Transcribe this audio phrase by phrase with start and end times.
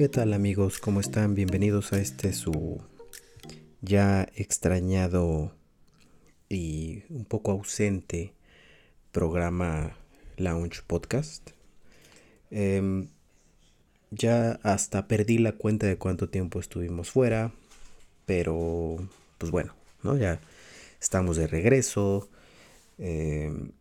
[0.00, 0.78] ¿Qué tal amigos?
[0.78, 1.34] ¿Cómo están?
[1.34, 2.80] Bienvenidos a este su
[3.82, 5.52] ya extrañado
[6.48, 8.32] y un poco ausente
[9.12, 9.98] programa
[10.38, 11.50] Lounge Podcast.
[12.50, 13.08] Em,
[14.10, 17.52] ya hasta perdí la cuenta de cuánto tiempo estuvimos fuera,
[18.24, 20.16] pero pues bueno, ¿no?
[20.16, 20.40] Ya
[20.98, 22.30] estamos de regreso.
[22.96, 23.72] Em,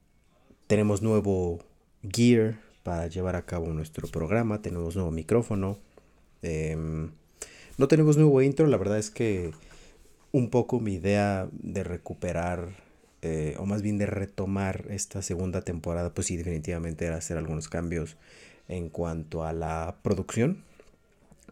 [0.67, 1.63] tenemos nuevo
[2.03, 4.61] gear para llevar a cabo nuestro programa.
[4.61, 5.79] Tenemos nuevo micrófono.
[6.41, 7.11] Em,
[7.77, 8.67] no tenemos nuevo intro.
[8.67, 9.51] La verdad es que
[10.31, 12.69] un poco mi idea de recuperar,
[13.21, 17.67] eh, o más bien de retomar esta segunda temporada, pues sí, definitivamente era hacer algunos
[17.67, 18.17] cambios
[18.67, 20.63] en cuanto a la producción.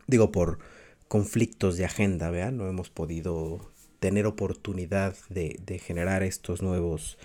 [0.07, 0.59] Digo, por
[1.07, 7.17] conflictos de agenda, vean, no hemos podido tener oportunidad de, de generar estos nuevos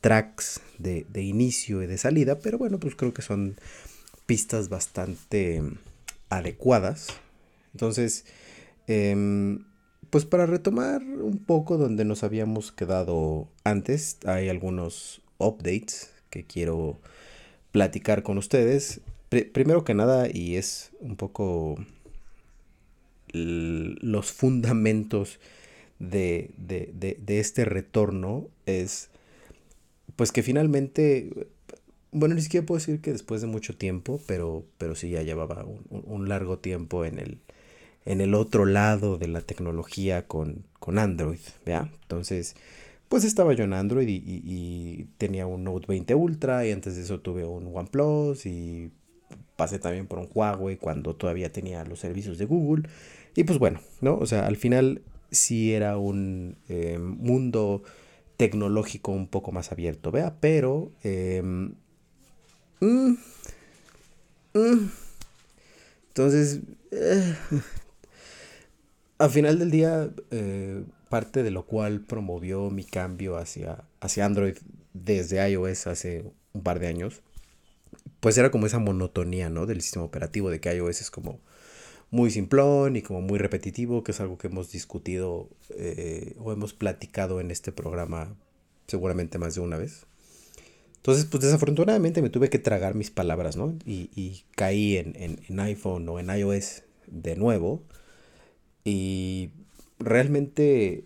[0.00, 3.56] tracks de, de, inicio y de salida, pero bueno, pues creo que son
[4.26, 5.62] pistas bastante
[6.30, 7.08] adecuadas.
[7.74, 8.24] Entonces,
[8.86, 9.58] eh,
[10.10, 17.00] pues para retomar un poco donde nos habíamos quedado antes, hay algunos updates que quiero
[17.70, 19.00] platicar con ustedes.
[19.28, 21.76] primero que nada, y es un poco
[23.32, 25.38] los fundamentos
[26.00, 29.10] de, de, de, de, este retorno, es
[30.16, 31.30] pues que finalmente,
[32.12, 35.64] bueno, ni siquiera puedo decir que después de mucho tiempo, pero, pero sí ya llevaba
[35.64, 37.40] un, un largo tiempo en el,
[38.04, 41.90] en el otro lado de la tecnología con, con Android, ¿ya?
[42.02, 42.56] Entonces,
[43.08, 47.02] pues estaba yo en Android y, y, tenía un Note 20 Ultra y antes de
[47.02, 48.90] eso tuve un OnePlus y
[49.56, 52.88] pasé también por un Huawei cuando todavía tenía los servicios de Google.
[53.36, 54.16] Y pues bueno, ¿no?
[54.16, 57.82] O sea, al final sí era un eh, mundo
[58.36, 60.36] tecnológico un poco más abierto, ¿vea?
[60.40, 60.90] Pero...
[61.04, 61.70] Eh,
[62.80, 63.14] mm,
[64.54, 64.90] mm,
[66.08, 66.60] entonces...
[66.92, 67.36] Eh,
[69.20, 74.56] al final del día, eh, parte de lo cual promovió mi cambio hacia, hacia Android
[74.94, 76.24] desde iOS hace
[76.54, 77.20] un par de años,
[78.20, 79.66] pues era como esa monotonía, ¿no?
[79.66, 81.38] Del sistema operativo, de que iOS es como
[82.10, 86.72] muy simplón y como muy repetitivo, que es algo que hemos discutido eh, o hemos
[86.72, 88.34] platicado en este programa
[88.86, 90.06] seguramente más de una vez.
[91.00, 93.74] Entonces, pues desafortunadamente me tuve que tragar mis palabras, ¿no?
[93.86, 97.82] Y, y caí en, en, en iPhone o en iOS de nuevo
[98.84, 99.50] y
[99.98, 101.04] realmente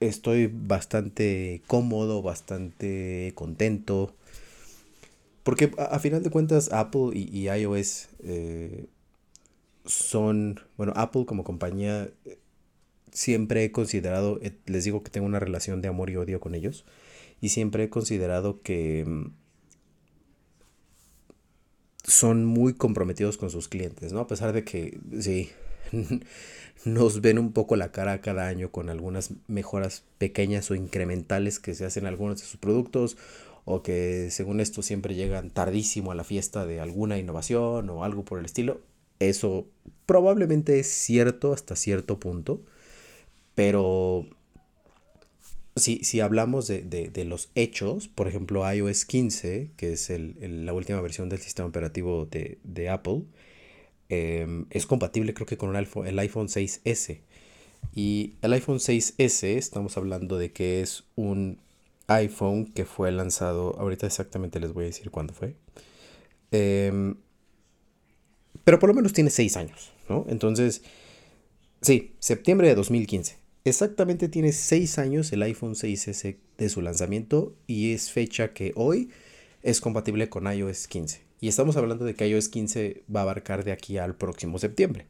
[0.00, 4.14] estoy bastante cómodo, bastante contento.
[5.42, 8.86] Porque a, final de cuentas Apple y, y iOS eh,
[9.86, 12.38] son, bueno, Apple como compañía eh,
[13.12, 16.54] siempre he considerado, eh, les digo que tengo una relación de amor y odio con
[16.54, 16.84] ellos,
[17.40, 19.32] y siempre he considerado que mm,
[22.04, 24.20] son muy comprometidos con sus clientes, ¿no?
[24.20, 25.50] A pesar de que, sí,
[26.84, 31.74] nos ven un poco la cara cada año con algunas mejoras pequeñas o incrementales que
[31.74, 33.16] se hacen en algunos de sus productos
[33.64, 38.24] o que según esto siempre llegan tardísimo a la fiesta de alguna innovación o algo
[38.24, 38.80] por el estilo.
[39.18, 39.66] Eso
[40.06, 42.62] probablemente es cierto hasta cierto punto,
[43.54, 44.26] pero
[45.76, 50.36] si, si hablamos de, de, de, los hechos, por ejemplo iOS 15, que es el,
[50.40, 53.22] el, la última versión del sistema operativo de, de Apple,
[54.08, 57.20] eh, es compatible creo que con el iPhone, el iPhone 6S.
[57.94, 61.58] Y el iPhone 6S, estamos hablando de que es un
[62.08, 65.54] iPhone que fue lanzado, ahorita exactamente les voy a decir cuándo fue.
[66.50, 67.14] Eh,
[68.64, 70.26] pero por lo menos tiene 6 años, ¿no?
[70.28, 70.82] Entonces,
[71.80, 73.39] sí, septiembre de 2015.
[73.64, 79.10] Exactamente tiene 6 años el iPhone 6S de su lanzamiento y es fecha que hoy
[79.62, 81.22] es compatible con iOS 15.
[81.40, 85.06] Y estamos hablando de que iOS 15 va a abarcar de aquí al próximo septiembre.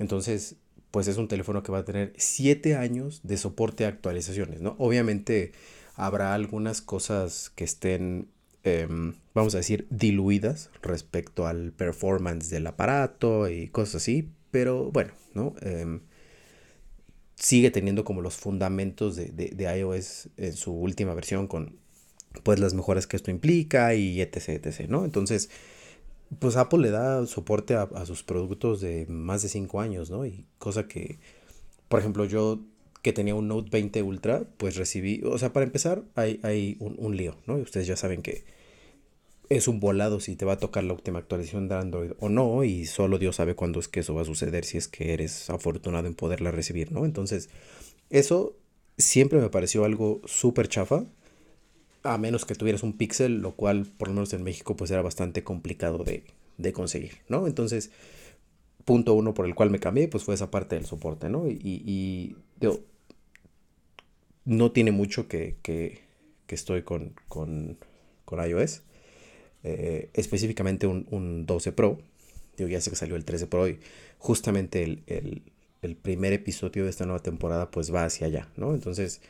[0.00, 0.56] Entonces,
[0.90, 4.74] pues es un teléfono que va a tener 7 años de soporte a actualizaciones, ¿no?
[4.78, 5.52] Obviamente
[5.94, 8.28] habrá algunas cosas que estén,
[8.64, 8.88] eh,
[9.32, 15.54] vamos a decir, diluidas respecto al performance del aparato y cosas así, pero bueno, ¿no?
[15.62, 16.00] Eh,
[17.36, 21.76] sigue teniendo como los fundamentos de, de, de iOS en su última versión con
[22.42, 25.04] pues las mejoras que esto implica y etc, etc, ¿no?
[25.04, 25.50] Entonces,
[26.38, 30.26] pues Apple le da soporte a, a sus productos de más de 5 años, ¿no?
[30.26, 31.18] Y cosa que,
[31.88, 32.60] por ejemplo, yo
[33.02, 36.96] que tenía un Note 20 Ultra, pues recibí, o sea, para empezar, hay, hay un,
[36.98, 37.58] un lío, ¿no?
[37.58, 38.44] Y ustedes ya saben que
[39.48, 42.64] es un volado si te va a tocar la última actualización de Android o no,
[42.64, 45.50] y solo Dios sabe cuándo es que eso va a suceder si es que eres
[45.50, 47.04] afortunado en poderla recibir, ¿no?
[47.04, 47.48] Entonces,
[48.10, 48.56] eso
[48.98, 51.04] siempre me pareció algo súper chafa
[52.02, 55.02] a menos que tuvieras un pixel, lo cual por lo menos en México pues era
[55.02, 56.24] bastante complicado de,
[56.56, 57.46] de conseguir, ¿no?
[57.46, 57.90] Entonces,
[58.84, 61.48] punto uno por el cual me cambié, pues fue esa parte del soporte, ¿no?
[61.48, 62.36] Y, y,
[64.44, 66.02] no tiene mucho que, que,
[66.46, 67.78] que estoy con, con,
[68.24, 68.82] con iOS.
[69.68, 71.98] Eh, específicamente un, un, 12 Pro.
[72.56, 73.80] Digo, ya sé que salió el 13 Pro y
[74.18, 75.02] justamente el,
[75.82, 78.74] el, primer episodio de esta nueva temporada pues va hacia allá, ¿no?
[78.74, 79.20] Entonces,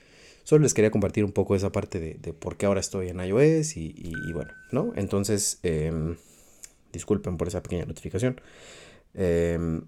[0.44, 3.78] solo les quería compartir un poco esa parte de, por qué ahora estoy en iOS
[3.78, 4.92] y, y, bueno, ¿no?
[4.94, 6.14] Entonces, eh,
[6.92, 8.38] disculpen por esa pequeña notificación.
[9.14, 9.80] Eh,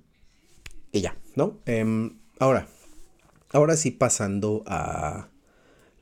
[0.92, 1.58] y ya, ¿no?
[1.66, 2.68] Em, ahora,
[3.50, 5.28] ahora sí pasando a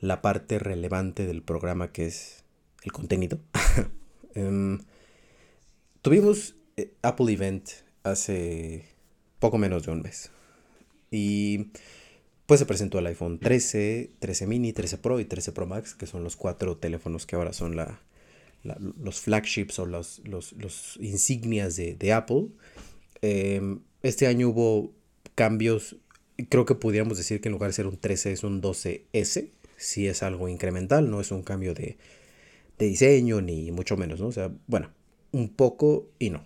[0.00, 2.44] la parte relevante del programa que es
[2.84, 3.40] el contenido.
[4.36, 4.78] Em,
[6.02, 7.68] tuvimos eh, Apple Event
[8.04, 8.84] hace
[9.38, 10.30] poco menos de un mes.
[11.10, 11.70] Y
[12.44, 16.06] pues se presentó el iPhone 13, 13 mini, 13 Pro y 13 Pro Max, que
[16.06, 18.00] son los cuatro teléfonos que ahora son la,
[18.62, 22.48] los flagships o los, los, insignias de, de Apple.
[23.22, 24.92] Em, este año hubo
[25.34, 25.96] cambios,
[26.48, 30.06] creo que pudiéramos decir que en lugar de ser un 13 es un 12S, si
[30.06, 31.96] es algo incremental, no es un cambio de,
[32.78, 34.28] de diseño ni mucho menos, ¿no?
[34.28, 34.90] O sea, bueno,
[35.32, 36.44] un poco y no.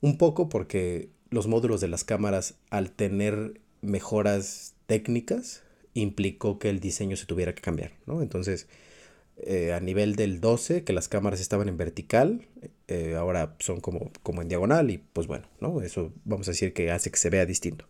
[0.00, 5.62] Un poco porque los módulos de las cámaras al tener mejoras técnicas
[5.94, 8.22] implicó que el diseño se tuviera que cambiar, ¿no?
[8.22, 8.68] Entonces,
[9.38, 12.46] eh, a nivel del 12, que las cámaras estaban en vertical,
[12.88, 15.80] eh, ahora son como, como en diagonal y pues bueno, ¿no?
[15.82, 17.86] Eso vamos a decir que hace que se vea distinto.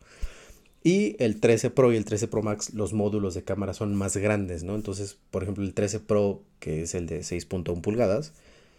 [0.83, 4.17] Y el 13 Pro y el 13 Pro Max, los módulos de cámara son más
[4.17, 4.75] grandes, ¿no?
[4.75, 8.33] Entonces, por ejemplo, el 13 Pro, que es el de 6.1 pulgadas,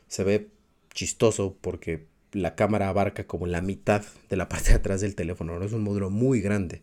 [0.08, 0.50] se ve
[0.94, 5.60] chistoso porque la cámara abarca como la mitad de la parte de atrás del teléfono,
[5.60, 5.66] ¿no?
[5.66, 6.82] Es un módulo muy grande.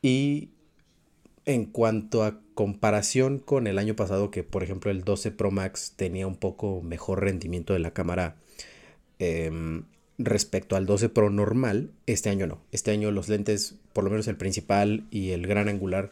[0.00, 0.50] Y
[1.44, 5.92] en cuanto a comparación con el año pasado, que por ejemplo el 12 Pro Max
[5.96, 8.36] tenía un poco mejor rendimiento de la cámara,
[9.18, 9.50] eh,
[10.18, 12.60] respecto al 12 Pro normal, este año no.
[12.72, 16.10] Este año los lentes, por lo menos el principal y el gran angular,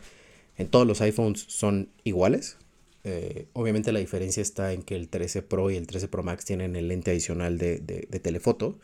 [0.59, 2.57] en todos los iPhones son iguales.
[3.05, 6.45] Eh, obviamente la diferencia está en que el 13 Pro y el 13 Pro Max
[6.45, 8.79] tienen el lente adicional de, de, telefoto,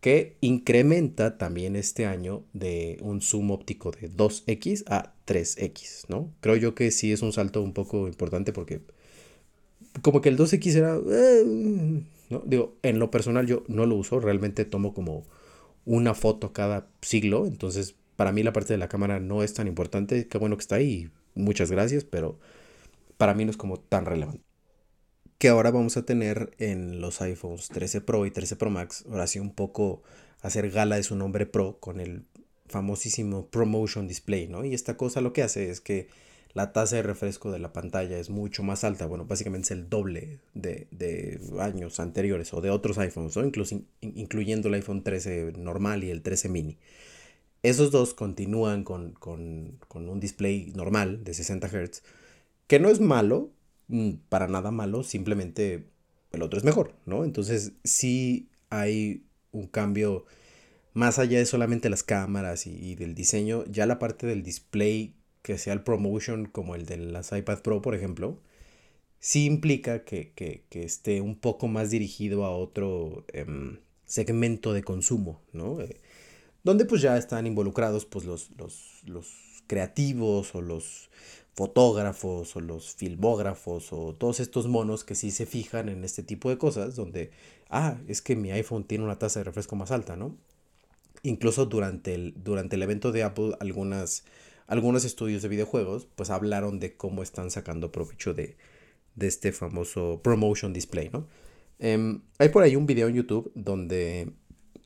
[0.00, 6.32] que incrementa también este año de un zoom óptico de 2x a 3x, ¿no?
[6.40, 8.80] Creo yo que sí es un salto un poco importante porque
[10.02, 10.96] como que el 2x era...
[10.96, 12.02] Eh,
[12.40, 15.24] Digo, en lo personal yo no lo uso, realmente tomo como
[15.84, 19.66] una foto cada siglo, entonces para mí la parte de la cámara no es tan
[19.66, 22.38] importante, qué bueno que está ahí, muchas gracias, pero
[23.16, 24.42] para mí no es como tan relevante.
[25.38, 29.26] Que ahora vamos a tener en los iPhones 13 Pro y 13 Pro Max, ahora
[29.26, 30.02] sí un poco
[30.40, 32.24] hacer gala de su nombre Pro con el
[32.68, 34.64] famosísimo Promotion Display, ¿no?
[34.64, 36.08] Y esta cosa lo que hace es que
[36.54, 39.06] la tasa de refresco de la pantalla es mucho más alta.
[39.06, 44.74] Bueno, básicamente es el doble de, años anteriores o de otros iPhones, Incluso, incluyendo el
[44.74, 46.78] iPhone 13 normal y el 13 mini.
[47.62, 49.16] Esos dos continúan con,
[49.94, 52.02] un display normal de 60 Hz,
[52.66, 53.50] que no es malo,
[53.88, 55.86] mm, para nada malo, simplemente
[56.32, 57.24] el otro es mejor, ¿no?
[57.24, 60.24] Entonces sí hay un cambio
[60.92, 65.58] más allá de solamente las cámaras y del diseño, ya la parte del display que
[65.58, 68.38] sea el promotion como el de las iPad Pro, por ejemplo,
[69.22, 70.32] sí implica que,
[70.70, 75.80] esté un poco más dirigido a otro em, segmento de consumo, ¿no?
[75.80, 76.00] Eh,
[76.64, 78.50] donde pues ya están involucrados pues los,
[79.06, 81.08] los, creativos o los
[81.54, 86.50] fotógrafos o los filmógrafos o todos estos monos que sí se fijan en este tipo
[86.50, 87.30] de cosas donde,
[87.70, 90.36] ah, es que mi iPhone tiene una tasa de refresco más alta, ¿no?
[91.22, 94.24] Incluso durante el, durante el evento de Apple algunas
[94.72, 98.56] algunos estudios de videojuegos pues hablaron de cómo están sacando provecho de,
[99.20, 101.28] este famoso promotion display, ¿no?
[101.78, 104.32] Em, hay por ahí un video en YouTube donde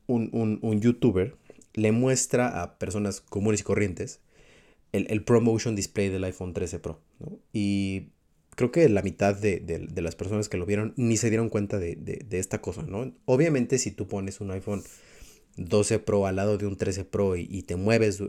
[0.08, 1.36] un, youtuber
[1.74, 4.18] le muestra a personas comunes y corrientes
[4.90, 7.00] el, promotion display del iPhone 13 Pro.
[7.52, 8.08] Y
[8.56, 11.94] creo que la mitad de, las personas que lo vieron ni se dieron cuenta de,
[11.94, 13.14] de, esta cosa, ¿no?
[13.24, 14.82] Obviamente si tú pones un iPhone
[15.56, 18.20] 12 Pro al lado de un 13 Pro y, te mueves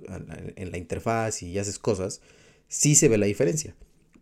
[0.56, 2.22] en la interfaz y haces cosas,
[2.68, 3.76] sí se ve la diferencia.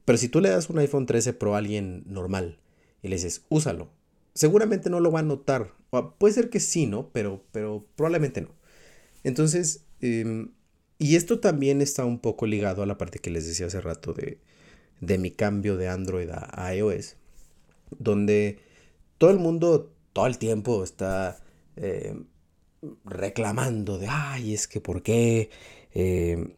[0.05, 2.59] Pero si tú le das un iPhone 13 Pro a alguien normal
[3.01, 3.89] y le dices, úsalo,
[4.33, 5.73] seguramente no lo va a notar.
[6.17, 7.09] puede ser que sí, ¿no?
[7.11, 8.49] Pero, pero probablemente no.
[9.23, 10.51] Entonces, em,
[10.99, 14.13] y esto también está un poco ligado a la parte que les decía hace rato
[14.13, 14.39] de,
[15.01, 17.15] de mi cambio de Android a iOS,
[17.99, 18.59] donde
[19.17, 21.37] todo el mundo todo el tiempo está
[21.75, 22.25] em,
[23.05, 25.49] reclamando de, ay, es que por qué
[25.93, 26.55] eh,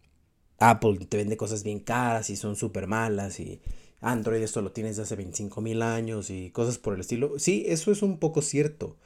[0.59, 3.61] Apple te vende cosas bien caras y son súper malas y
[4.01, 7.39] Android esto lo tienes de hace 25 mil años y cosas por el estilo.
[7.39, 8.97] Sí, eso es un poco cierto,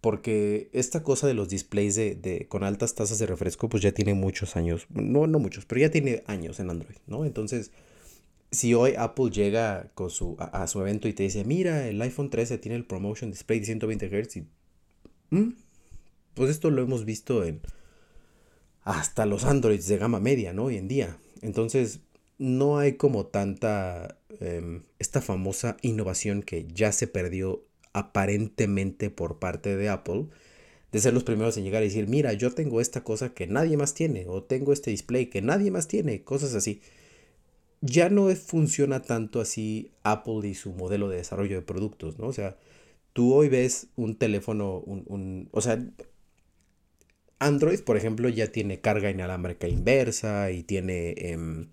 [0.00, 4.14] Porque esta cosa de los displays de, con altas tasas de refresco, pues ya tiene
[4.14, 4.86] muchos años.
[4.90, 7.24] No, no muchos, pero ya tiene años en Android, ¿no?
[7.24, 7.70] Entonces,
[8.50, 12.30] si hoy Apple llega con su, a, su evento y te dice, mira, el iPhone
[12.30, 14.46] 13 tiene el Promotion Display de 120 Hz, y,
[15.30, 15.54] ¿Mm?
[16.34, 17.60] Pues esto lo hemos visto en
[18.82, 20.64] hasta los Androids de gama media, ¿no?
[20.64, 21.18] Hoy en día.
[21.42, 22.00] Entonces,
[22.38, 29.76] no hay como tanta, em, esta famosa innovación que ya se perdió aparentemente por parte
[29.76, 30.26] de Apple,
[30.92, 33.76] de ser los primeros en llegar y decir, mira, yo tengo esta cosa que nadie
[33.76, 36.80] más tiene, o tengo este display que nadie más tiene, cosas así.
[37.82, 42.26] Ya no funciona tanto así Apple y su modelo de desarrollo de productos, ¿no?
[42.26, 42.56] O sea,
[43.12, 45.82] tú hoy ves un teléfono, un, o sea,
[47.40, 51.68] Android, por ejemplo, ya tiene carga inalámbrica inversa y tiene em,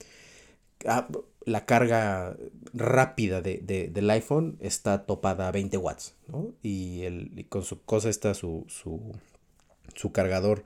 [0.85, 1.07] ah,
[1.45, 2.37] la carga
[2.73, 3.59] rápida de,
[3.91, 6.53] del iPhone está topada a 20 watts, ¿no?
[6.63, 10.63] Y, el, con su cosa está su, su, cargador,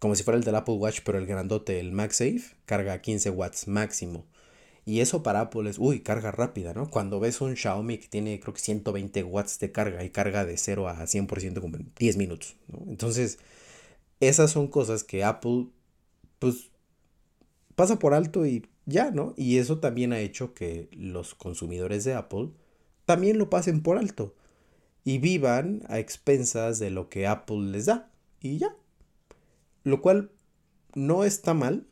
[0.00, 3.30] como si fuera el del Apple Watch, pero el grandote, el MagSafe, carga a 15
[3.30, 4.26] watts máximo.
[4.84, 6.90] Y eso para Apple es, uy, carga rápida, ¿no?
[6.90, 10.56] Cuando ves un Xiaomi que tiene creo que 120 watts de carga y carga de
[10.56, 12.84] 0 a 100% como en 10 minutos, ¿no?
[12.88, 13.38] Entonces,
[14.20, 15.68] esas son cosas que Apple,
[16.38, 16.70] pues,
[17.74, 19.34] pasa por alto y ya, ¿no?
[19.36, 22.50] Y eso también ha hecho que los consumidores de Apple
[23.06, 24.34] también lo pasen por alto
[25.04, 28.10] y vivan a expensas de lo que Apple les da
[28.40, 28.76] y ya.
[29.82, 30.30] Lo cual
[30.94, 31.86] no está mal,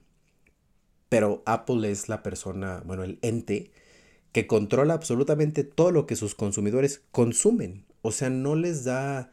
[1.08, 3.70] pero Apple es la persona, bueno, el ente
[4.32, 7.86] que controla absolutamente todo lo que sus consumidores consumen.
[8.02, 9.32] O sea, no les da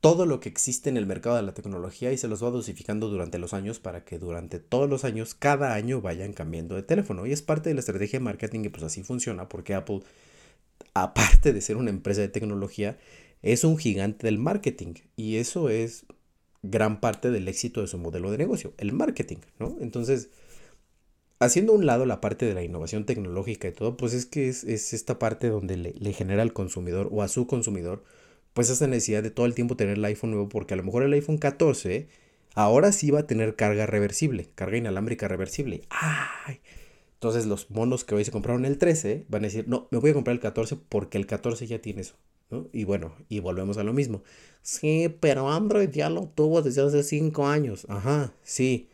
[0.00, 3.08] todo lo que existe en el mercado de la tecnología y se los va dosificando
[3.08, 7.26] durante los años para que durante todos los años, cada año vayan cambiando de teléfono.
[7.26, 10.00] Y es parte de la estrategia de marketing y pues así funciona porque Apple,
[10.94, 12.98] aparte de ser una empresa de tecnología,
[13.42, 16.06] es un gigante del marketing y eso es
[16.62, 19.76] gran parte del éxito de su modelo de negocio, el marketing, ¿no?
[19.80, 20.30] Entonces,
[21.38, 24.64] haciendo un lado la parte de la innovación tecnológica y todo, pues es que es,
[24.64, 28.04] esta parte donde le, le genera al consumidor o a su consumidor
[28.52, 31.02] pues esa necesidad de todo el tiempo tener el iPhone nuevo, porque a lo mejor
[31.02, 32.08] el iPhone 14
[32.54, 35.82] ahora sí va a tener carga reversible, carga inalámbrica reversible.
[35.90, 36.60] ¡Ay!
[37.14, 40.10] Entonces los monos que hoy se compraron el 13 van a decir, no, me voy
[40.10, 42.16] a comprar el 14 porque el 14 ya tiene eso.
[42.50, 42.66] ¿no?
[42.72, 44.22] Y bueno, y volvemos a lo mismo.
[44.62, 47.86] Sí, pero Android ya lo tuvo desde hace 5 años.
[47.88, 48.88] Ajá, sí.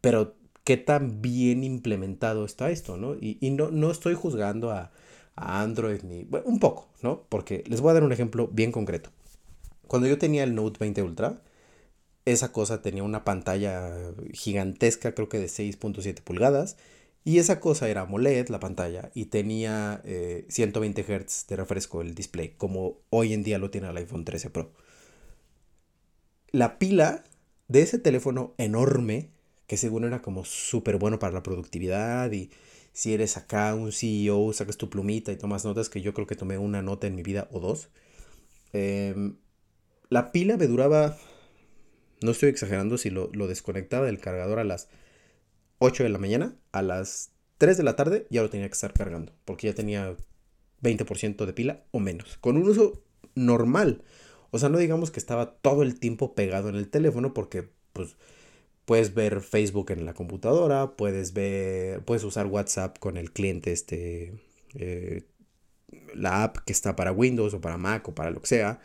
[0.00, 3.14] Pero qué tan bien implementado está esto, ¿no?
[3.14, 4.92] Y, y no, no estoy juzgando a,
[5.38, 6.24] Android ni...
[6.24, 7.24] Bueno, un poco, ¿no?
[7.28, 9.10] Porque les voy a dar un ejemplo bien concreto.
[9.86, 11.40] Cuando yo tenía el Note 20 Ultra,
[12.24, 16.76] esa cosa tenía una pantalla gigantesca, creo que de 6.7 pulgadas,
[17.24, 20.02] y esa cosa era AMOLED, la pantalla, y tenía
[20.48, 24.24] 120 eh, Hz de refresco el display, como hoy en día lo tiene el iPhone
[24.24, 24.72] 13 Pro.
[26.50, 27.24] La pila
[27.68, 29.30] de ese teléfono enorme,
[29.66, 32.50] que según era como súper bueno para la productividad y
[32.98, 36.34] si eres acá un CEO, sacas tu plumita y tomas notas, que yo creo que
[36.34, 37.90] tomé una nota en mi vida o dos.
[38.72, 39.36] Em,
[40.08, 41.16] la pila me duraba,
[42.22, 44.88] no estoy exagerando, si lo, desconectaba del cargador a las
[45.78, 48.92] 8 de la mañana, a las 3 de la tarde ya lo tenía que estar
[48.92, 50.16] cargando, porque ya tenía
[50.82, 53.04] 20% de pila o menos, con un uso
[53.36, 54.02] normal.
[54.50, 58.16] O sea, no digamos que estaba todo el tiempo pegado en el teléfono porque pues
[58.88, 64.32] Puedes ver Facebook en la computadora, puedes ver, puedes usar WhatsApp con el cliente, este,
[64.76, 65.24] eh,
[66.14, 68.80] la app que está para Windows o para Mac o para lo que sea.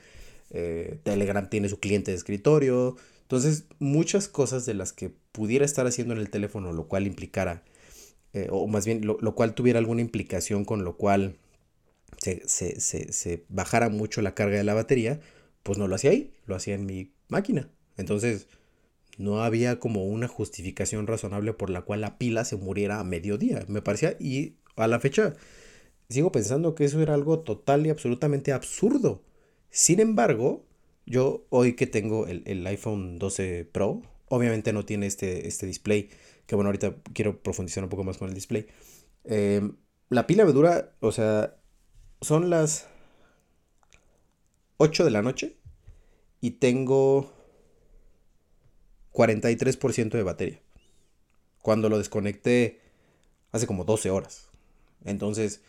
[0.50, 2.98] Eh, Telegram tiene su cliente de escritorio.
[3.22, 7.64] Entonces, muchas cosas de las que pudiera estar haciendo en el teléfono, lo cual implicara,
[8.34, 11.38] eh, o más bien, lo, cual tuviera alguna implicación con lo cual
[12.18, 15.22] se, se, bajara mucho la carga de la batería,
[15.64, 17.70] pues no lo hacía ahí, lo hacía en mi máquina.
[17.96, 18.48] Entonces,
[19.18, 23.64] no había como una justificación razonable por la cual la pila se muriera a mediodía.
[23.68, 25.36] Me parecía, y a la fecha
[26.10, 29.24] sigo pensando que eso era algo total y absolutamente absurdo.
[29.70, 30.66] Sin embargo,
[31.06, 36.10] yo hoy que tengo el, iPhone 12 Pro, obviamente no tiene este, este display,
[36.46, 38.68] que bueno, ahorita quiero profundizar un poco más con el display.
[39.24, 39.78] Em,
[40.10, 41.56] la pila me dura, o sea,
[42.22, 42.88] son las
[44.78, 45.58] 8 de la noche
[46.42, 47.32] y tengo
[49.14, 50.60] 43% de batería.
[51.62, 52.82] Cuando lo desconecté
[53.52, 54.50] hace como 12 horas.
[55.06, 55.62] Entonces,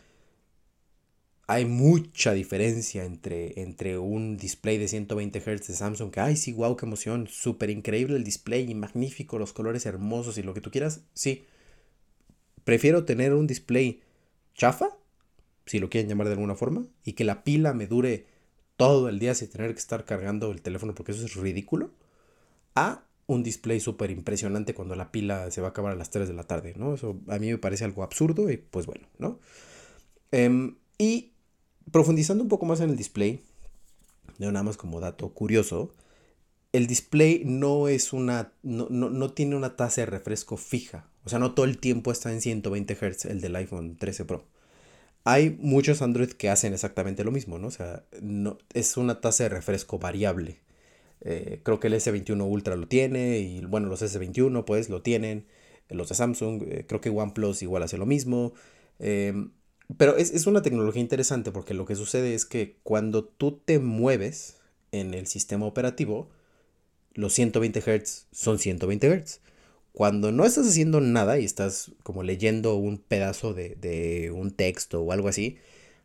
[1.46, 6.52] hay mucha diferencia entre, entre un display de 120 Hz de Samsung, que, ay, sí,
[6.52, 10.62] wow, qué emoción, súper increíble el display y magnífico, los colores hermosos y lo que
[10.62, 11.02] tú quieras.
[11.12, 11.44] Sí,
[12.64, 14.00] prefiero tener un display
[14.54, 14.96] chafa,
[15.66, 18.26] si lo quieren llamar de alguna forma, y que la pila me dure
[18.76, 21.90] todo el día sin tener que estar cargando el teléfono porque eso es ridículo,
[22.74, 26.28] a un display súper impresionante cuando la pila se va a acabar a las 3
[26.28, 26.94] de la tarde, ¿no?
[26.94, 29.38] Eso a mí me parece algo absurdo y pues bueno, ¿no?
[30.30, 31.32] Em, y
[31.90, 33.40] profundizando un poco más en el display,
[34.38, 35.92] no nada más como dato curioso,
[36.72, 41.06] el display no es una, no, no, tiene una tasa de refresco fija.
[41.24, 44.44] O sea, no todo el tiempo está en 120 Hz el del iPhone 13 Pro.
[45.22, 47.68] Hay muchos Android que hacen exactamente lo mismo, ¿no?
[47.68, 50.58] O sea, no, es una tasa de refresco variable.
[51.20, 55.46] Eh, creo que el S21 Ultra lo tiene y bueno, los S21 pues lo tienen.
[55.88, 58.54] Los de Samsung, eh, creo que OnePlus igual hace lo mismo.
[58.98, 59.52] Em,
[59.96, 63.78] pero es, es, una tecnología interesante porque lo que sucede es que cuando tú te
[63.78, 64.58] mueves
[64.92, 66.30] en el sistema operativo,
[67.14, 69.40] los 120 Hz son 120 Hz.
[69.92, 75.12] Cuando no estás haciendo nada y estás como leyendo un pedazo de, un texto o
[75.12, 75.58] algo así,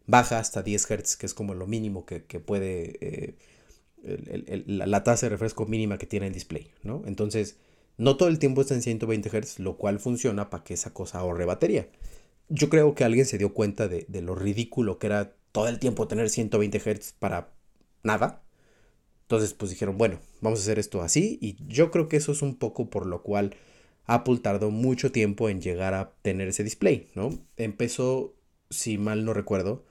[0.06, 3.36] baja hasta 10 Hz, que es como lo mínimo que, puede,
[4.04, 7.04] eh, la, tasa de refresco mínima que tiene el display, ¿no?
[7.06, 7.58] Entonces,
[7.98, 11.20] no todo el tiempo está en 120 Hz, lo cual funciona para que esa cosa
[11.20, 11.88] ahorre batería.
[12.50, 15.80] Yo creo que alguien se dio cuenta de, de lo ridículo que era todo el
[15.80, 17.54] tiempo tener 120 Hz para
[18.04, 18.44] nada.
[19.24, 21.38] Entonces, pues dijeron, bueno, vamos a hacer esto así.
[21.42, 23.56] Y yo creo que eso es un poco por lo cual
[24.10, 27.30] Apple tardó mucho tiempo en llegar a tener ese display, ¿no?
[27.58, 28.34] Empezó,
[28.72, 29.84] si mal no recuerdo,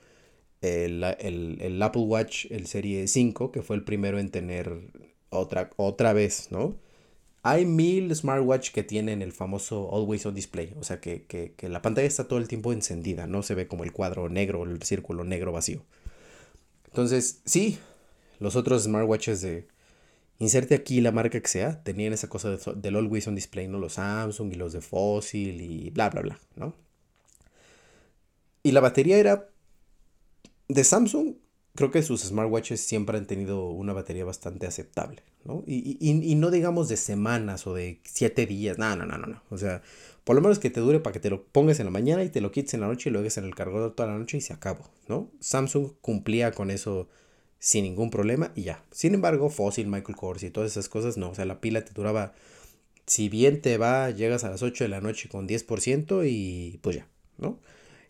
[0.61, 4.81] el, Apple Watch, el Serie 5, que fue el primero en tener
[5.31, 6.77] otra, otra vez, ¿no?
[7.43, 11.69] Hay mil smartwatch que tienen el famoso Always On Display, o sea que, que, que,
[11.69, 14.83] la pantalla está todo el tiempo encendida, no se ve como el cuadro negro, el
[14.83, 15.85] círculo negro vacío.
[16.87, 17.79] Entonces, sí,
[18.41, 19.69] los otros smartwatches de,
[20.39, 23.79] inserte aquí la marca que sea, tenían esa cosa del Always on Display, ¿no?
[23.79, 26.75] Los Samsung y los de Fossil y bla, bla, bla, ¿no?
[28.63, 29.49] Y la batería era
[30.69, 31.35] de Samsung.
[31.75, 35.63] Creo que sus smartwatches siempre han tenido una batería bastante aceptable, ¿no?
[35.65, 39.29] Y, y, y no digamos de semanas o de siete días, no, no, no, no,
[39.29, 39.43] no.
[39.51, 39.83] O sea,
[40.25, 42.31] por lo menos que te dure para que te lo pongas en la mañana y
[42.31, 44.39] te lo quites en la noche y lo dejes en el cargador toda la noche
[44.39, 45.31] y se acabó, ¿no?
[45.41, 47.09] Samsung cumplía con eso
[47.59, 48.85] sin ningún problema y ya.
[48.91, 51.31] Sin embargo, Fossil, Michael Kors y todas esas cosas, no.
[51.31, 52.35] O sea, la pila te duraba,
[53.07, 56.97] si bien te va, llegas a las 8 de la noche con 10% y pues
[56.97, 57.61] ya, ¿no?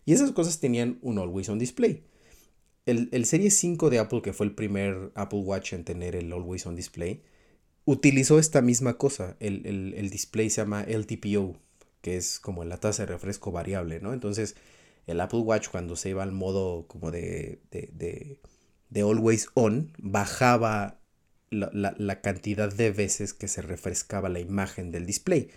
[0.05, 2.03] Y esas cosas tenían un Always On Display.
[2.89, 6.31] El, el Serie 5 de Apple, que fue el primer Apple Watch en tener el
[6.33, 7.23] Always On Display,
[7.85, 9.37] utilizó esta misma cosa.
[9.39, 11.57] El, el display se llama LTPO,
[12.01, 14.13] que es como la tasa de refresco variable, ¿no?
[14.13, 14.55] Entonces,
[15.07, 18.39] el Apple Watch cuando se iba al modo como de, de
[18.89, 20.99] de Always On bajaba
[21.51, 25.49] la, cantidad de veces que se refrescaba la imagen del display,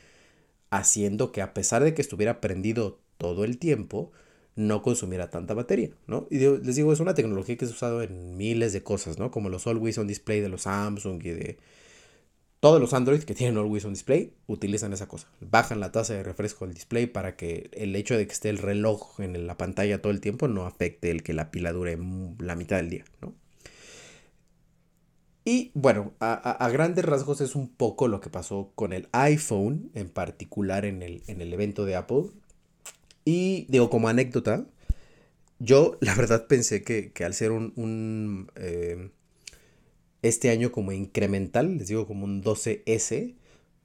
[0.71, 4.13] haciendo que a pesar de que estuviera prendido todo el tiempo,
[4.55, 6.27] no consumiera tanta batería, ¿no?
[6.31, 9.31] Y les digo, es una tecnología que se ha usado en miles de cosas, ¿no?
[9.31, 11.59] Como los Always On Display de los Samsung y de
[12.61, 15.27] todos los Android que tienen Always On Display utilizan esa cosa.
[15.41, 18.59] Bajan la tasa de refresco del display para que el hecho de que esté el
[18.59, 21.99] reloj en la pantalla todo el tiempo no afecte el que la pila dure
[22.39, 23.35] la mitad del día, ¿no?
[25.45, 30.09] Y bueno, a, grandes rasgos es un poco lo que pasó con el iPhone, en
[30.09, 32.27] particular en el, en el evento de Apple.
[33.25, 34.67] Y digo, como anécdota,
[35.59, 39.11] yo la verdad pensé que, al ser un, eh,
[40.23, 43.37] este año como incremental, les digo como un 12S,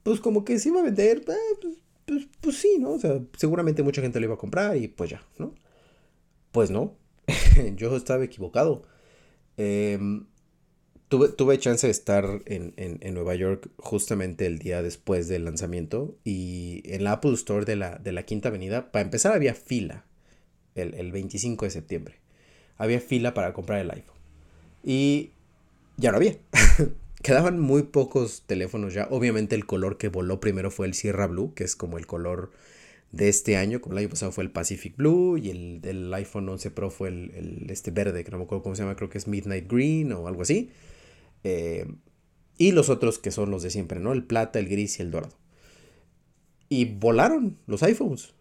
[0.02, 2.92] pues como que se iba a vender, eh, pues, pues, pues, sí, ¿no?
[2.92, 5.54] O sea, seguramente mucha gente lo iba a comprar y pues ya, ¿no?
[6.52, 6.96] Pues no,
[7.76, 8.82] yo estaba equivocado.
[9.56, 10.26] Em,
[11.08, 16.82] tuve, tuve chance de estar en, Nueva York justamente el día después del lanzamiento y
[16.84, 20.04] en la Apple Store de la, de la Quinta Avenida, para empezar había fila
[20.74, 22.14] el, el 25 de septiembre.
[22.76, 24.16] Había fila para comprar el iPhone.
[24.84, 25.32] Y
[25.96, 26.36] ya no había.
[27.22, 29.08] Quedaban muy pocos teléfonos ya.
[29.10, 32.52] Obviamente el color que voló primero fue el Sierra Blue, que es como el color
[33.10, 33.80] de este año.
[33.80, 37.08] Como el año pasado fue el Pacific Blue y el del iPhone 11 Pro fue
[37.08, 40.12] el, este verde, que no me acuerdo cómo se llama, creo que es Midnight Green
[40.12, 40.70] o algo así.
[41.44, 41.86] Eh,
[42.56, 44.12] y los otros que son los de siempre, ¿no?
[44.12, 45.36] El plata, el gris y el dorado.
[46.68, 48.34] Y volaron los iPhones.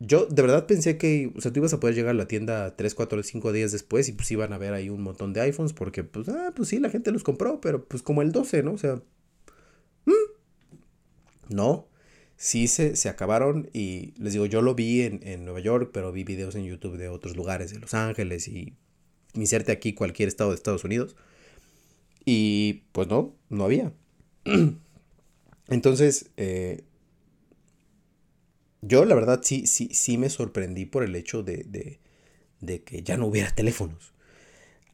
[0.00, 2.74] Yo de verdad pensé que, o sea, tú ibas a poder llegar a la tienda
[2.76, 5.72] 3, 4, 5 días después y pues iban a ver ahí un montón de iPhones
[5.74, 8.72] porque, pues, ah, pues sí, la gente los compró, pero pues como el 12, ¿no?
[8.72, 9.02] O sea,
[11.50, 11.88] no,
[12.36, 16.12] sí se, se, acabaron y les digo, yo lo vi en, en, Nueva York, pero
[16.12, 18.76] vi videos en YouTube de otros lugares, de Los Ángeles y
[19.34, 21.16] inserte aquí cualquier estado de Estados Unidos.
[22.32, 23.92] Y pues no, no había.
[25.68, 26.84] Entonces, eh,
[28.82, 31.98] yo la verdad sí, sí, sí me sorprendí por el hecho de,
[32.84, 34.12] que ya no hubiera teléfonos.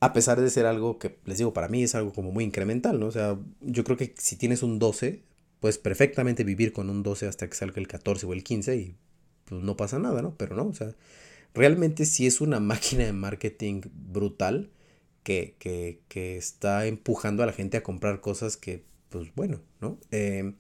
[0.01, 2.99] a pesar de ser algo que, les digo, para mí es algo como muy incremental,
[2.99, 3.09] ¿no?
[3.09, 5.23] O sea, yo creo que si tienes un 12,
[5.61, 8.97] puedes perfectamente vivir con un 12 hasta que salga el 14 o el 15 y
[9.45, 10.35] pues no pasa nada, ¿no?
[10.39, 10.95] Pero no, o sea,
[11.53, 14.71] realmente sí es una máquina de marketing brutal
[15.27, 15.99] que,
[16.39, 19.99] está empujando a la gente a comprar cosas que, pues bueno, ¿no?
[20.13, 20.55] Eh,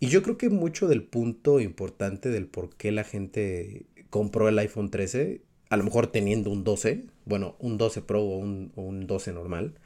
[0.00, 4.58] y yo creo que mucho del punto importante del por qué la gente compró el
[4.58, 5.40] iPhone 13,
[5.70, 9.78] a lo mejor teniendo un 12, bueno, un 12 Pro o un, 12 normal,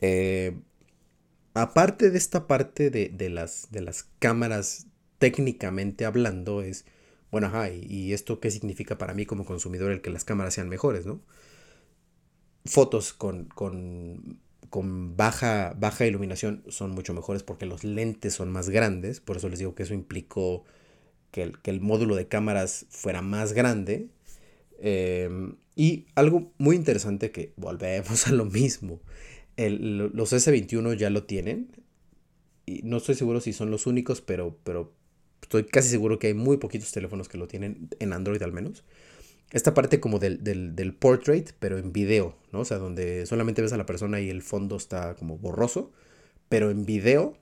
[0.00, 0.56] eh,
[1.54, 4.86] aparte de esta parte de, las, de las cámaras
[5.18, 6.84] técnicamente hablando, es,
[7.30, 10.68] bueno, ajá, y, esto qué significa para mí como consumidor el que las cámaras sean
[10.68, 11.20] mejores, ¿no?
[12.66, 19.20] Fotos con, con, baja, baja iluminación son mucho mejores porque los lentes son más grandes,
[19.20, 20.64] por eso les digo que eso implicó
[21.30, 24.08] que el, que el módulo de cámaras fuera más grande.
[24.78, 29.00] Em, y algo muy interesante que volvemos a lo mismo,
[29.56, 31.68] los S21 ya lo tienen,
[32.66, 34.92] y no estoy seguro si son los únicos, pero, pero
[35.40, 38.84] estoy casi seguro que hay muy poquitos teléfonos que lo tienen, en Android al menos.
[39.52, 42.60] Esta parte como del, del, portrait, pero en video, ¿no?
[42.60, 45.92] O sea, donde solamente ves a la persona y el fondo está como borroso,
[46.48, 47.38] pero en video,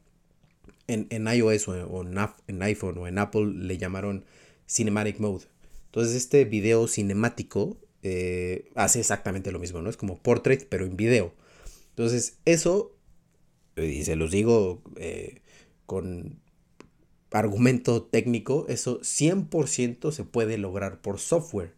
[0.87, 2.03] en, iOS o,
[2.47, 4.25] en, iPhone o en Apple le llamaron
[4.69, 5.47] Cinematic Mode.
[5.87, 9.89] Entonces este video cinemático eh, hace exactamente lo mismo, ¿no?
[9.89, 11.33] Es como portrait, pero en video.
[11.91, 12.95] Entonces eso,
[13.77, 15.41] y se los digo eh,
[15.87, 16.41] con
[17.31, 21.75] argumento técnico, eso 100% se puede lograr por software.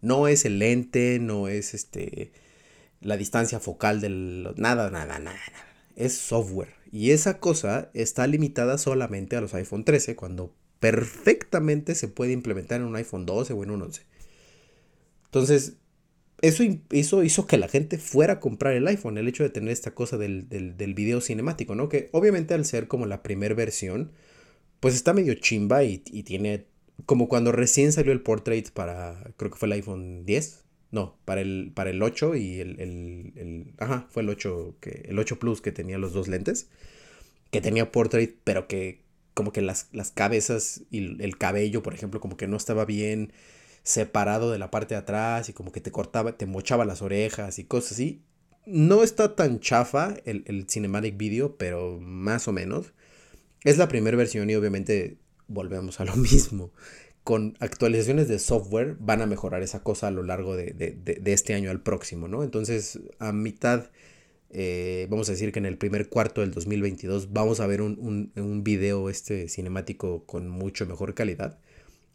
[0.00, 2.32] No es el lente, no es este
[3.00, 5.66] la distancia focal del nada, nada, nada, nada.
[5.96, 6.74] Es software.
[6.92, 12.80] Y esa cosa está limitada solamente a los iPhone 13 cuando perfectamente se puede implementar
[12.80, 14.02] en un iPhone 12 o en un 11.
[15.26, 15.74] Entonces,
[16.42, 19.70] eso, eso hizo que la gente fuera a comprar el iPhone, el hecho de tener
[19.70, 21.88] esta cosa del, del, del video cinemático, ¿no?
[21.88, 24.12] Que obviamente al ser como la primera versión,
[24.80, 26.66] pues está medio chimba y, tiene
[27.06, 31.40] como cuando recién salió el portrait para, creo que fue el iPhone 10, no, para
[31.40, 35.60] el, para el 8 y el, el, ajá, fue el 8, que, el 8 Plus
[35.60, 36.68] que tenía los dos lentes,
[37.50, 39.02] que tenía portrait, pero que
[39.34, 43.32] como que las, las cabezas y el cabello, por ejemplo, como que no estaba bien
[43.82, 47.58] separado de la parte de atrás y como que te cortaba, te mochaba las orejas
[47.58, 48.22] y cosas así.
[48.66, 52.92] No está tan chafa el, el cinematic video, pero más o menos.
[53.64, 55.18] Es la primera versión y obviamente
[55.50, 56.72] volvemos a lo mismo.
[57.24, 61.70] Con actualizaciones de software van a mejorar esa cosa a lo largo de, este año
[61.70, 62.42] al próximo, ¿no?
[62.42, 63.90] Entonces, a mitad,
[64.50, 68.32] eh, vamos a decir que en el primer cuarto del 2022 vamos a ver un,
[68.34, 71.58] un, video este cinemático con mucho mejor calidad.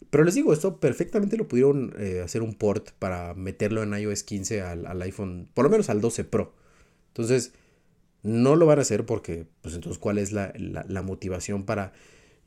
[0.10, 4.24] Pero les digo, esto perfectamente lo pudieron eh, hacer un port para meterlo en iOS
[4.24, 6.54] 15 al, al iPhone, por lo menos al 12 Pro.
[7.10, 7.54] Entonces,
[8.26, 10.52] no lo van a hacer porque, pues entonces, ¿cuál es la,
[11.04, 11.93] motivación para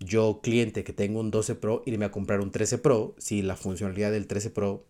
[0.01, 3.57] yo, cliente que tengo un 12 Pro, irme a comprar un 13 Pro si la
[3.57, 4.87] funcionalidad del 13 Pro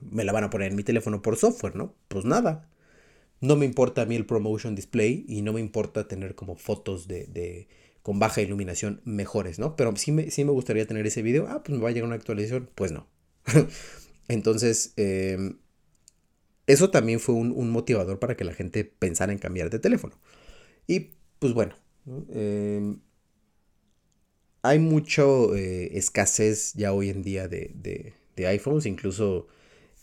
[0.00, 1.94] me la van a poner en mi teléfono por software, ¿no?
[2.08, 2.68] Pues nada.
[3.40, 7.08] No me importa a mí el promotion display y no me importa tener como fotos
[7.08, 7.68] de,
[8.02, 9.76] con baja iluminación mejores, ¿no?
[9.76, 11.46] Pero sí me, sí me gustaría tener ese video.
[11.48, 12.68] Ah, pues me va a llegar una actualización.
[12.74, 13.06] Pues no.
[14.28, 15.54] Entonces, eh,
[16.68, 20.18] eso también fue un, motivador para que la gente pensara en cambiar de teléfono.
[20.86, 21.74] Y pues bueno,
[22.30, 23.00] em,
[24.62, 29.48] hay mucho eh, escasez ya hoy en día de, iPhones, incluso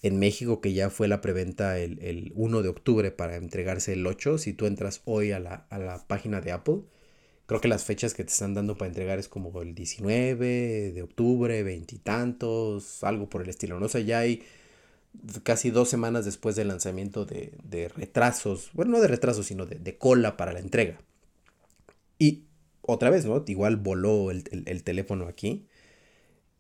[0.02, 4.38] en México que ya fue la preventa el, 1 de octubre para entregarse el 8.
[4.38, 6.82] Si tú entras hoy a la, a la página de Apple,
[7.46, 11.02] creo que las fechas que te están dando para entregar es como el 19 de
[11.02, 13.80] octubre, veintitantos, algo por el estilo.
[13.80, 14.44] No sé, ya hay
[15.44, 20.38] casi dos semanas después del lanzamiento de, retrasos, bueno, no de retrasos, sino de, cola
[20.38, 21.00] para la entrega.
[22.18, 22.46] Y
[22.88, 23.44] otra vez, ¿no?
[23.48, 25.66] Igual voló el, teléfono aquí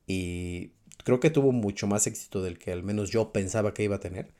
[0.07, 0.71] y
[1.03, 3.99] creo que tuvo mucho más éxito del que al menos yo pensaba que iba a
[3.99, 4.31] tener.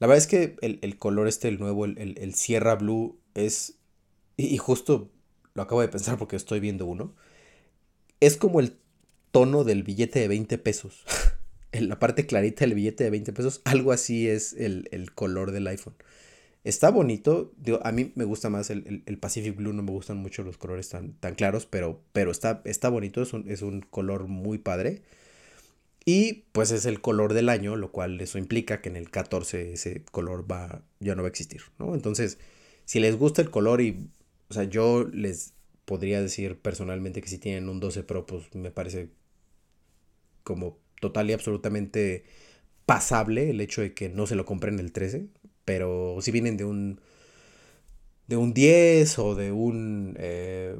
[0.00, 3.78] La verdad es que el, color este, el nuevo, el, Sierra Blue, es,
[4.36, 5.10] y justo
[5.54, 7.14] lo acabo de pensar porque estoy viendo uno,
[8.20, 8.76] es como el
[9.30, 11.04] tono del billete de 20 pesos.
[11.74, 15.66] en la parte clarita del billete de 20 pesos, algo así es el, color del
[15.66, 15.94] iPhone.
[16.64, 20.56] Está bonito, a mí me gusta más el, Pacific Blue, no me gustan mucho los
[20.56, 24.56] colores tan, tan claros, pero, pero está, está bonito, es un, es un color muy
[24.58, 25.02] padre.
[26.06, 29.72] Y pues es el color del año, lo cual eso implica que en el 14
[29.72, 31.94] ese color va, ya no va a existir, ¿no?
[31.94, 32.38] Entonces,
[32.84, 34.08] si les gusta el color y,
[34.48, 38.70] o sea, yo les podría decir personalmente que si tienen un 12 Pro, pues me
[38.70, 39.10] parece
[40.42, 42.24] como total y absolutamente
[42.86, 45.28] pasable el hecho de que no se lo compren el 13.
[45.64, 47.00] Pero si vienen de un,
[48.26, 50.76] de un 10 o de un, eh,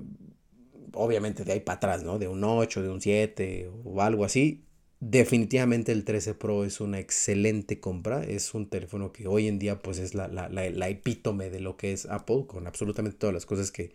[0.93, 2.19] obviamente de ahí para atrás, ¿no?
[2.19, 4.65] De un 8, de un 7 o algo así,
[5.11, 8.23] definitivamente el 13 Pro es una excelente compra.
[8.23, 11.93] Es un teléfono que hoy en día pues es la, la, epítome de lo que
[11.93, 13.93] es Apple, con absolutamente todas las cosas que...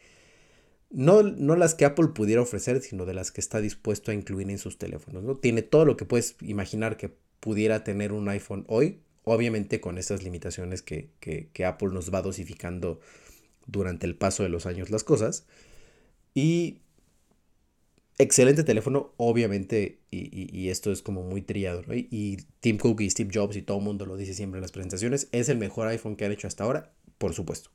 [0.91, 4.49] No, no las que Apple pudiera ofrecer, sino de las que está dispuesto a incluir
[4.49, 5.23] en sus teléfonos.
[5.23, 5.35] ¿no?
[5.35, 9.01] Tiene todo lo que puedes imaginar que pudiera tener un iPhone hoy,
[9.33, 12.99] obviamente con esas limitaciones que, que Apple nos va dosificando
[13.67, 15.45] durante el paso de los años las cosas.
[16.33, 16.81] Y
[18.19, 21.95] excelente teléfono, obviamente, y, esto es como muy trillado, ¿no?
[21.95, 24.71] Y, Tim Cook y Steve Jobs y todo el mundo lo dice siempre en las
[24.71, 27.71] presentaciones, es el mejor iPhone que han hecho hasta ahora, por supuesto.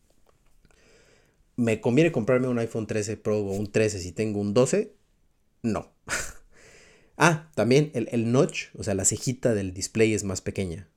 [1.57, 4.93] ¿Me conviene comprarme un iPhone 13 Pro o un 13 si tengo un 12?
[5.63, 5.93] No.
[7.17, 10.89] ah, también el, el notch, o sea, la cejita del display es más pequeña.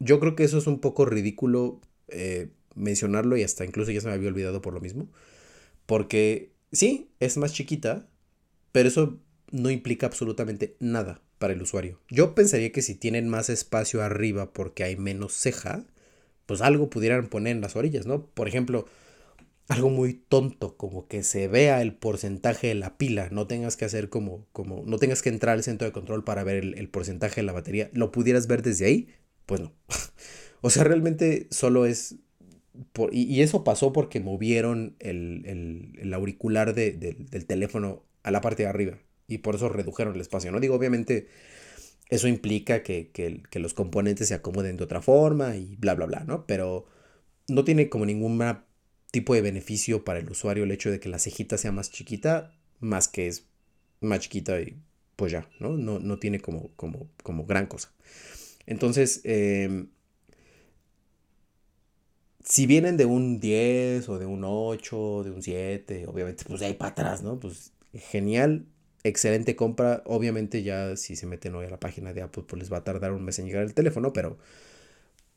[0.00, 4.08] Yo creo que eso es un poco ridículo eh, mencionarlo y hasta incluso ya se
[4.08, 5.08] me había olvidado por lo mismo.
[5.86, 8.08] Porque sí, es más chiquita,
[8.72, 9.20] pero eso
[9.52, 12.00] no implica absolutamente nada para el usuario.
[12.08, 15.86] Yo pensaría que si tienen más espacio arriba porque hay menos ceja,
[16.46, 18.26] pues algo pudieran poner en las orillas, ¿no?
[18.26, 18.86] Por ejemplo,
[19.70, 23.84] algo muy tonto, como que se vea el porcentaje de la pila, no tengas que
[23.84, 27.36] hacer como, como, no tengas que entrar al centro de control para ver el, porcentaje
[27.36, 29.08] de la batería, lo pudieras ver desde ahí,
[29.50, 29.72] pues no.
[30.60, 32.14] o sea, realmente solo es
[33.10, 39.38] y, eso pasó porque movieron el, auricular del teléfono a la parte de arriba y
[39.38, 40.52] por eso redujeron el espacio.
[40.52, 41.26] No digo, obviamente,
[42.10, 46.46] eso implica que, los componentes se acomoden de otra forma y bla, bla, bla, ¿no?
[46.46, 46.86] Pero
[47.48, 48.40] no tiene como ningún
[49.10, 52.54] tipo de beneficio para el usuario el hecho de que la cejita sea más chiquita,
[52.78, 53.46] más que es
[54.00, 54.76] más chiquita y
[55.16, 55.70] pues ya, ¿no?
[55.70, 57.92] No, no tiene como, como, como gran cosa.
[58.66, 59.86] Entonces, eh,
[62.44, 66.74] si vienen de un 10 o de un 8, de un 7, obviamente, pues ahí
[66.74, 67.38] para atrás, ¿no?
[67.38, 68.66] Pues genial,
[69.04, 70.02] excelente compra.
[70.06, 72.84] Obviamente ya si se meten hoy a la página de Apple, pues les va a
[72.84, 74.38] tardar un mes en llegar el teléfono, pero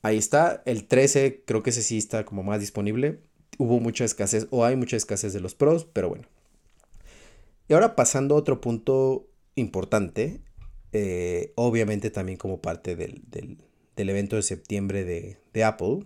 [0.01, 0.63] ahí está.
[0.65, 3.19] El 13 creo que ese sí está como más disponible.
[3.57, 6.25] Hubo mucha escasez o hay mucha escasez de los Pros, pero bueno.
[7.67, 10.41] Y ahora pasando a otro punto importante,
[10.93, 13.23] eh, obviamente también como parte del,
[13.97, 16.05] evento de septiembre de, Apple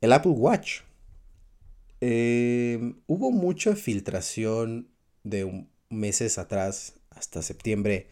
[0.00, 0.80] el Apple Watch.
[2.00, 4.88] Em, hubo mucha filtración
[5.22, 8.08] de meses atrás, hasta septiembre,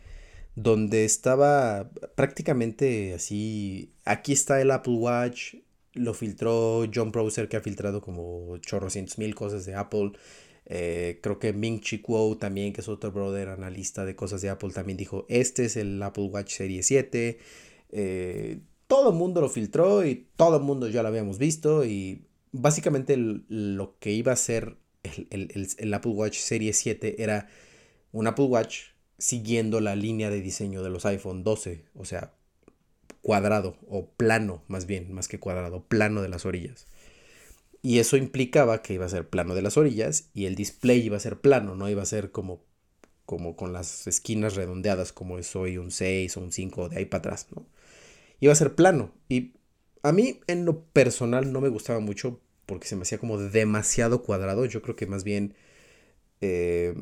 [0.55, 5.55] donde estaba prácticamente así, aquí está el Apple Watch,
[5.95, 10.13] lo filtró John Browser que ha filtrado como chorrocientos mil cosas de Apple.
[10.71, 14.51] Eh, creo que Ming Chi Kuo también, que es otro brother analista de cosas de
[14.51, 17.39] Apple, también dijo, este es el Apple Watch Serie 7
[18.91, 23.17] todo el mundo lo filtró y todo el mundo ya lo habíamos visto y básicamente
[23.17, 24.79] lo que iba a ser
[25.31, 27.49] el, Apple Watch Serie 7 era
[28.11, 32.35] un Apple Watch siguiendo la línea de diseño de los iPhone 12, o sea,
[33.23, 36.89] cuadrado o plano, más bien, más que cuadrado, plano de las orillas.
[37.83, 41.17] Y eso implicaba que iba a ser plano de las orillas y el display iba
[41.17, 42.63] a ser plano, no iba a ser como,
[43.25, 47.05] como con las esquinas redondeadas como es hoy un 6 o un 5 de ahí
[47.07, 47.67] para atrás, ¿no?
[48.41, 49.13] iba a ser plano.
[49.29, 49.53] Y
[50.03, 54.23] a mí en lo personal no me gustaba mucho porque se me hacía como demasiado
[54.23, 54.65] cuadrado.
[54.65, 55.55] Yo creo que más bien...
[56.41, 56.95] Eh,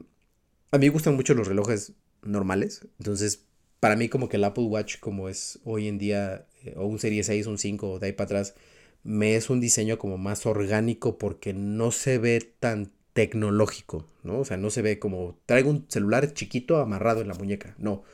[0.71, 2.87] a mí me gustan mucho los relojes normales.
[2.99, 3.47] Entonces,
[3.81, 6.99] para mí como que el Apple Watch como es hoy en día, eh, o un
[6.99, 8.55] Serie 6, un 5, o de ahí para atrás,
[9.03, 14.41] me es un diseño como más orgánico porque no se ve tan tecnológico, ¿no?
[14.41, 18.05] O sea, no se ve como traigo un celular chiquito amarrado en la muñeca, no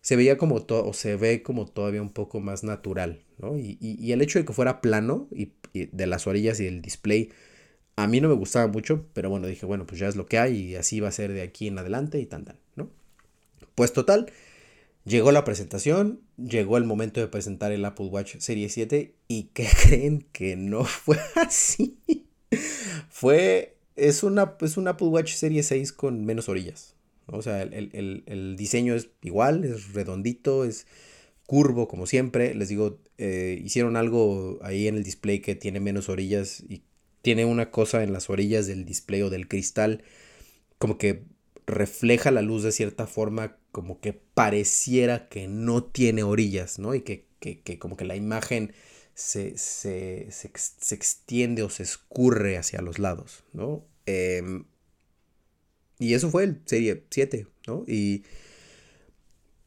[0.00, 3.58] se veía como todo, o se ve como todavía un poco más natural, ¿no?
[3.58, 7.30] Y, el hecho de que fuera plano y, de las orillas y el display,
[7.96, 10.38] a mí no me gustaba mucho, pero bueno, dije, bueno, pues ya es lo que
[10.38, 12.90] hay y así va a ser de aquí en adelante y tan, tan, ¿no?
[13.74, 14.32] Pues total,
[15.04, 19.66] llegó la presentación, llegó el momento de presentar el Apple Watch Serie 7 y ¿qué
[19.82, 21.98] creen que no fue así?
[23.10, 26.94] fue, es una, es un Apple Watch Serie 6 con menos orillas.
[27.26, 30.86] O sea, el, diseño es igual, es redondito, es
[31.44, 32.54] curvo como siempre.
[32.54, 36.84] Les digo, eh, hicieron algo ahí en el display que tiene menos orillas y
[37.20, 40.02] tiene una cosa en las orillas del display o del cristal
[40.78, 41.24] como que
[41.66, 46.96] refleja la luz de cierta forma como que pareciera que no tiene orillas, ¿no?
[46.96, 47.28] Y que,
[47.78, 48.72] como que la imagen
[49.14, 50.26] se, se,
[50.90, 53.84] extiende o se escurre hacia los lados, ¿no?
[54.04, 54.64] Em,
[56.00, 57.84] y eso fue el Serie 7, ¿no?
[57.86, 58.24] Y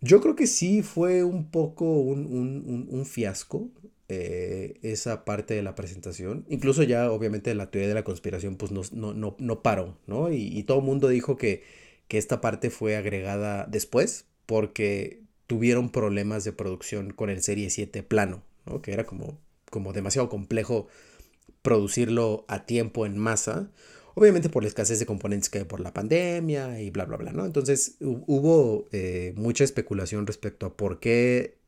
[0.02, 3.70] yo creo que sí fue un poco un, fiasco.
[4.10, 6.46] eh, esa parte de la presentación.
[6.50, 10.30] Incluso ya, obviamente, la teoría de la conspiración, pues no, no, no, paró, ¿no?
[10.34, 11.64] Y, todo el mundo dijo que,
[12.12, 18.04] que esta parte fue agregada después porque tuvieron problemas de producción con el Serie 7
[18.04, 18.82] plano, ¿no?
[18.82, 20.90] Que era como, como demasiado complejo
[21.62, 23.72] producirlo a tiempo en masa.
[24.14, 27.32] Obviamente por la escasez de componentes que hay por la pandemia y bla, bla, bla,
[27.32, 27.46] ¿no?
[27.46, 31.60] Entonces hubo eh, mucha especulación respecto a por qué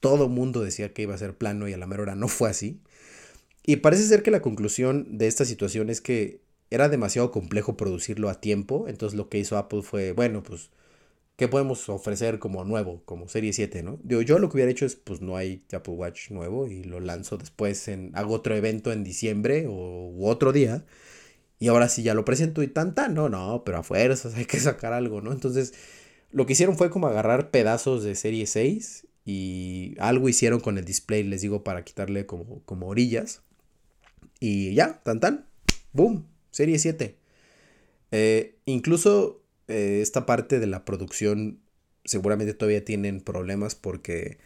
[0.00, 2.50] todo mundo decía que iba a ser plano y a la mera hora no fue
[2.50, 2.82] así.
[3.64, 8.28] Y parece ser que la conclusión de esta situación es que era demasiado complejo producirlo
[8.28, 8.86] a tiempo.
[8.88, 10.70] Entonces lo que hizo Apple fue, bueno, pues,
[11.36, 13.98] ¿qué podemos ofrecer como nuevo, como Serie 7, no?
[14.02, 17.00] Digo, yo lo que hubiera hecho es, pues no hay Apple Watch nuevo y lo
[17.00, 20.84] lanzo después en, hago otro evento en diciembre o u otro día
[21.58, 24.60] y ahora sí ya lo presento y tan no, no, pero a fuerzas hay que
[24.60, 25.32] sacar algo, ¿no?
[25.32, 25.74] Entonces,
[26.30, 30.84] lo que hicieron fue como agarrar pedazos de serie 6 y algo hicieron con el
[30.84, 33.42] display, les digo, para quitarle como, como orillas.
[34.40, 35.46] Y ya, tan tan,
[35.92, 36.26] boom,
[36.58, 37.16] serie 7.
[38.10, 41.60] Eh, incluso eh, esta parte de la producción
[42.04, 44.38] seguramente todavía tienen problemas porque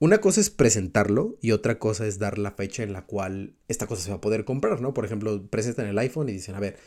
[0.00, 3.86] una cosa es presentarlo y otra cosa es dar la fecha en la cual esta
[3.86, 4.94] cosa se va a poder comprar, ¿no?
[4.94, 6.78] Por ejemplo, presentan el iPhone y dicen, a ver,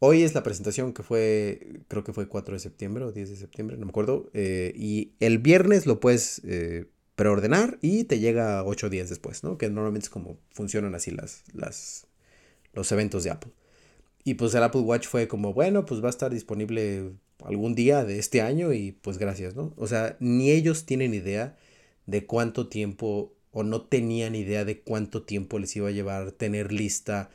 [0.00, 3.36] hoy es la presentación que fue, creo que fue 4 de septiembre o 10 de
[3.36, 6.42] septiembre, no me acuerdo, eh, y el viernes lo puedes
[7.16, 9.56] preordenar y te llega 8 días después, ¿no?
[9.56, 12.06] Que normalmente es como funcionan así las, las,
[12.74, 13.52] los eventos de Apple.
[14.24, 17.12] Y pues el Apple Watch fue como, bueno, pues va a estar disponible
[17.44, 19.74] algún día de este año y pues gracias, ¿no?
[19.76, 21.56] O sea, ni ellos tienen idea
[22.06, 26.72] de cuánto tiempo o no tenían idea de cuánto tiempo les iba a llevar tener
[26.72, 27.30] lista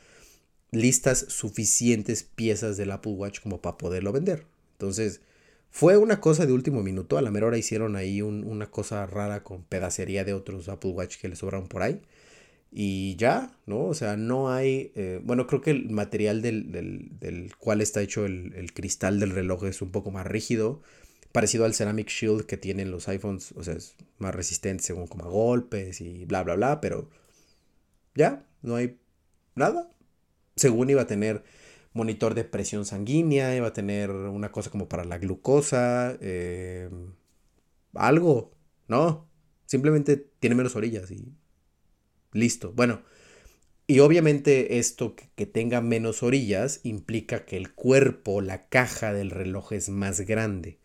[0.72, 4.46] listas suficientes piezas del Apple Watch como para poderlo vender.
[4.72, 5.20] Entonces,
[5.70, 7.18] fue una cosa de último minuto.
[7.18, 11.18] A la mera hora hicieron ahí una cosa rara con pedacería de otros Apple Watch
[11.18, 12.00] que les sobraron por ahí.
[12.72, 13.86] Y ya, ¿no?
[13.86, 14.92] O sea, no hay.
[14.94, 19.30] Eh, bueno, creo que el material del, del, cual está hecho el, el, cristal del
[19.30, 20.80] reloj es un poco más rígido
[21.32, 25.24] parecido al Ceramic Shield que tienen los iPhones, o sea, es más resistente según como
[25.24, 27.08] a golpes y bla, bla, bla, pero
[28.14, 28.98] ya, no hay
[29.54, 29.90] nada.
[30.56, 31.44] Según iba a tener
[31.92, 36.90] monitor de presión sanguínea, iba a tener una cosa como para la glucosa, eh,
[37.94, 38.52] algo,
[38.88, 39.28] no,
[39.66, 41.32] simplemente tiene menos orillas y
[42.32, 42.72] listo.
[42.72, 43.02] Bueno,
[43.86, 49.72] y obviamente esto que tenga menos orillas implica que el cuerpo, la caja del reloj
[49.72, 50.78] es más grande.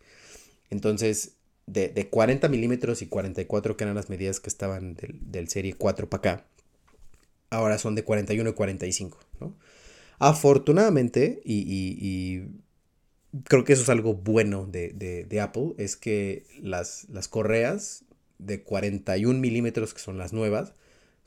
[0.70, 6.08] Entonces, de, 40 milímetros y 44, que eran las medidas que estaban del, serie 4
[6.10, 6.46] para acá,
[7.50, 9.56] ahora son de 41 y 45, ¿no?
[10.18, 12.42] Afortunadamente, y,
[13.44, 18.04] creo que eso es algo bueno de, Apple, es que las, las, correas
[18.38, 20.74] de 41 milímetros, que son las nuevas,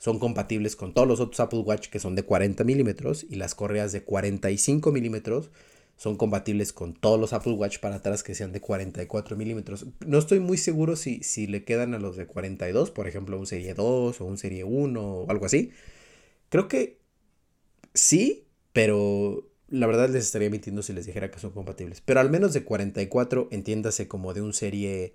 [0.00, 3.54] son compatibles con todos los otros Apple Watch que son de 40 milímetros y las
[3.54, 5.50] correas de 45 milímetros
[5.98, 9.84] son compatibles con todos los Apple Watch para atrás que sean de 44 milímetros.
[10.06, 13.46] No estoy muy seguro si, si le quedan a los de 42, por ejemplo, un
[13.46, 15.70] Serie 2 o un Serie 1 o algo así.
[16.48, 16.96] Creo que
[17.92, 22.00] sí, pero la verdad les estaría mintiendo si les dijera que son compatibles.
[22.00, 25.12] Pero al menos de 44, entiéndase como de un Serie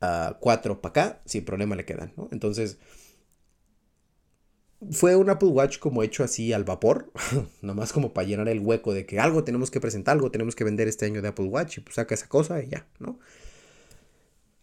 [0.00, 2.28] 4 ah, para acá, sin problema le quedan, ¿no?
[2.32, 2.76] Entonces
[4.90, 7.12] fue un Apple Watch como hecho así al vapor,
[7.62, 10.64] nomás como para llenar el hueco de que algo tenemos que presentar, algo tenemos que
[10.64, 13.18] vender este año de Apple Watch y pues saca esa cosa y ya, ¿no?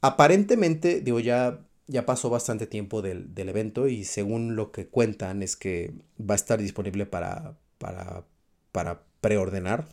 [0.02, 5.56] Aparentemente, digo, ya, ya pasó bastante tiempo del, evento y según lo que cuentan es
[5.56, 8.24] que va a estar disponible para, para,
[8.72, 9.88] para preordenar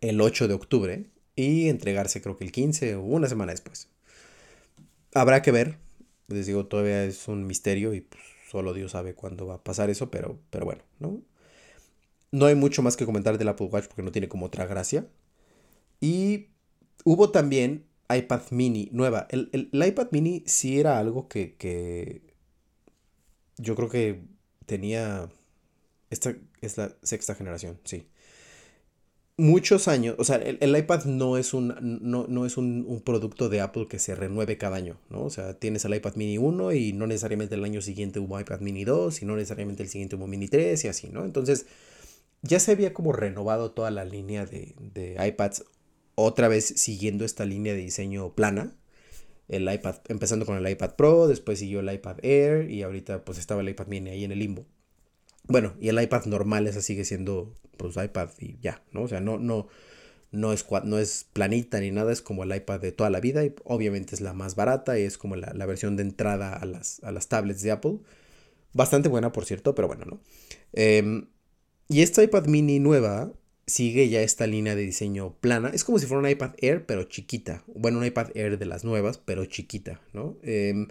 [0.00, 3.88] el 8 de octubre y entregarse creo que el 15 o una semana después.
[5.14, 5.78] Habrá que ver,
[6.28, 9.90] les digo, todavía es un misterio y pues solo Dios sabe cuándo va a pasar
[9.90, 11.20] eso, pero, pero bueno, ¿no?
[12.32, 15.06] No hay mucho más que comentar del Apple Watch porque no tiene como otra gracia.
[16.00, 16.48] Y
[17.04, 19.26] hubo también iPad mini nueva.
[19.30, 22.22] El, el, iPad mini sí era algo que, que
[23.58, 24.22] yo creo que
[24.66, 25.30] tenía...
[26.10, 28.08] Esta es la sexta generación, sí
[29.38, 33.86] muchos años, o sea, el, iPad no es, un, no, es un, producto de Apple
[33.88, 35.24] que se renueve cada año, ¿no?
[35.24, 38.60] O sea, tienes el iPad mini 1 y no necesariamente el año siguiente hubo iPad
[38.60, 41.24] mini 2 y no necesariamente el siguiente hubo mini 3 y así, ¿no?
[41.24, 41.66] Entonces,
[42.42, 45.64] ya se había como renovado toda la línea de, de iPads,
[46.14, 48.74] otra vez siguiendo esta línea de diseño plana.
[49.48, 53.38] El iPad, empezando con el iPad Pro, después siguió el iPad Air y ahorita pues
[53.38, 54.66] estaba el iPad mini ahí en el limbo.
[55.48, 59.02] Bueno, y el iPad normal esa sigue siendo pues iPad y ya, ¿no?
[59.02, 59.68] O sea, no, no,
[60.32, 63.44] no es, no es planita ni nada, es como el iPad de toda la vida
[63.44, 67.02] y obviamente es la más barata y es como la, versión de entrada a las,
[67.04, 67.98] a las tablets de Apple.
[68.72, 70.20] Bastante buena, por cierto, pero bueno, ¿no?
[70.72, 71.28] Em,
[71.88, 73.32] y esta iPad mini nueva
[73.66, 75.70] sigue ya esta línea de diseño plana.
[75.72, 77.64] Es como si fuera una iPad Air, pero chiquita.
[77.74, 80.36] Bueno, una iPad Air de las nuevas, pero chiquita, ¿no?
[80.42, 80.88] Em,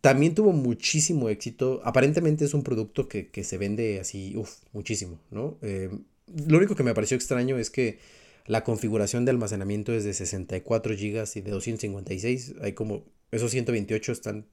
[0.00, 1.80] también tuvo muchísimo éxito.
[1.84, 5.58] Aparentemente es un producto que, se vende así, uff, muchísimo, ¿no?
[5.62, 6.04] Em,
[6.46, 7.98] lo único que me pareció extraño es que
[8.46, 12.54] la configuración de almacenamiento es de 64 GB y de 256.
[12.62, 14.46] Hay como, esos 128 están,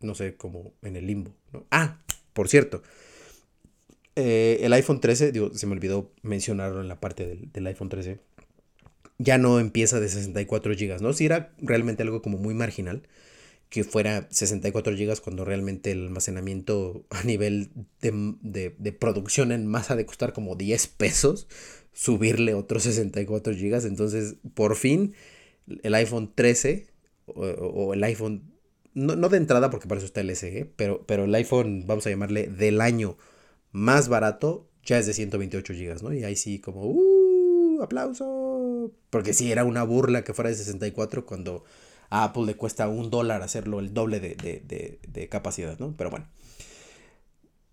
[0.00, 1.66] no sé, como en el limbo, ¿no?
[1.70, 2.02] Ah,
[2.32, 2.82] por cierto.
[4.16, 8.20] Eh, el iPhone 13, se me olvidó mencionarlo en la parte del, del, iPhone 13,
[9.18, 11.12] ya no empieza de 64 GB, ¿no?
[11.12, 13.02] Si era realmente algo como muy marginal,
[13.68, 19.96] que fuera 64 GB cuando realmente el almacenamiento a nivel de, de, producción en masa
[19.96, 21.48] de costar como 10 pesos,
[21.92, 23.86] subirle otros 64 GB.
[23.86, 25.14] Entonces, por fin,
[25.82, 26.86] el iPhone 13
[27.26, 28.52] o, el iPhone,
[28.94, 32.06] no, no, de entrada porque para eso está el SE, pero, pero el iPhone, vamos
[32.06, 33.16] a llamarle del año
[33.72, 36.12] más barato, ya es de 128 GB, ¿no?
[36.12, 37.82] Y ahí sí como, ¡uh!
[37.82, 38.92] ¡Aplauso!
[39.10, 41.64] Porque sí, era una burla que fuera de 64 cuando
[42.14, 45.96] a Apple le cuesta un dólar hacerlo el doble de, capacidad, ¿no?
[45.96, 46.28] Pero bueno.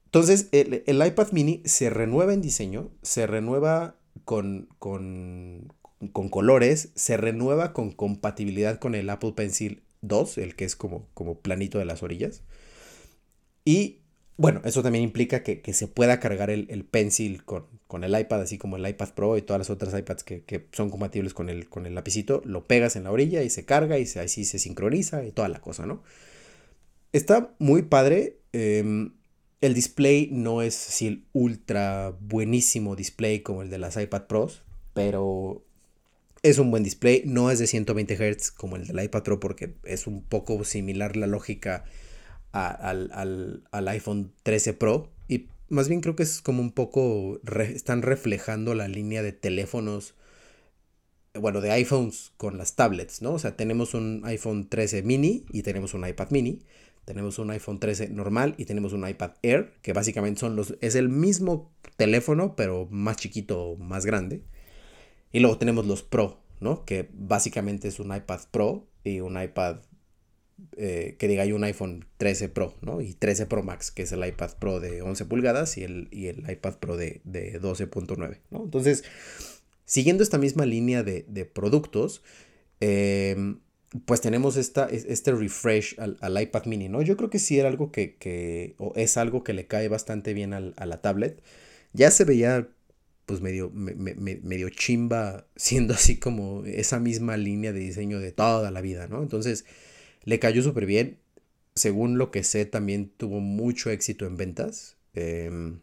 [0.06, 5.72] Entonces, el, iPad mini se renueva en diseño, se renueva con, con,
[6.12, 11.08] con, colores, se renueva con compatibilidad con el Apple Pencil 2, el que es como,
[11.14, 12.42] como planito de las orillas.
[13.64, 14.01] Y
[14.42, 18.58] bueno, eso también implica que, se pueda cargar el, Pencil con, con, el iPad, así
[18.58, 21.86] como el iPad Pro y todas las otras iPads que, son compatibles con el, con
[21.86, 22.42] el lapicito.
[22.44, 25.48] Lo pegas en la orilla y se carga y se, así se sincroniza y toda
[25.48, 26.02] la cosa, ¿no?
[27.14, 28.40] Está muy padre.
[28.52, 29.14] Em,
[29.62, 34.64] el display no es así el ultra buenísimo display como el de las iPad Pros,
[34.96, 35.64] pero
[36.42, 37.22] es un buen display.
[37.28, 41.16] No es de 120 Hz como el del iPad Pro porque es un poco similar
[41.16, 41.86] la lógica
[42.52, 45.10] al, iPhone 13 Pro.
[45.28, 50.16] Y más bien creo que es como un poco, están reflejando la línea de teléfonos,
[51.34, 53.34] bueno, de iPhones con las tablets, ¿no?
[53.34, 56.62] O sea, tenemos un iPhone 13 mini y tenemos un iPad mini.
[57.06, 60.96] Tenemos un iPhone 13 normal y tenemos un iPad Air, que básicamente son los, es
[60.96, 64.44] el mismo teléfono, pero más chiquito, más grande.
[65.32, 66.86] Y luego tenemos los Pro, ¿no?
[66.86, 69.78] Que básicamente es un iPad Pro y un iPad
[70.78, 73.02] eh, que diga hay un iPhone 13 Pro, ¿no?
[73.02, 76.28] Y 13 Pro Max, que es el iPad Pro de 11 pulgadas y el, y
[76.28, 78.64] el iPad Pro de, de 12.9, ¿no?
[78.64, 79.04] Entonces,
[79.86, 82.24] siguiendo esta misma línea de, de productos,
[82.80, 83.60] em,
[84.06, 87.02] pues tenemos esta, este refresh al, al, iPad mini, ¿no?
[87.02, 90.34] Yo creo que sí era algo que, que o es algo que le cae bastante
[90.34, 91.42] bien al, a la tablet.
[91.94, 92.70] Ya se veía
[93.26, 98.82] pues medio, medio chimba siendo así como esa misma línea de diseño de toda la
[98.82, 99.22] vida, ¿no?
[99.22, 99.66] Entonces,
[100.24, 101.20] le cayó súper bien.
[101.76, 104.98] Según lo que sé, también tuvo mucho éxito en ventas.
[105.14, 105.80] Em,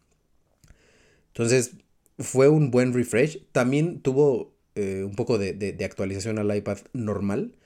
[1.29, 1.73] entonces,
[2.19, 3.45] fue un buen refresh.
[3.53, 7.57] También tuvo eh, un poco de, actualización al iPad normal.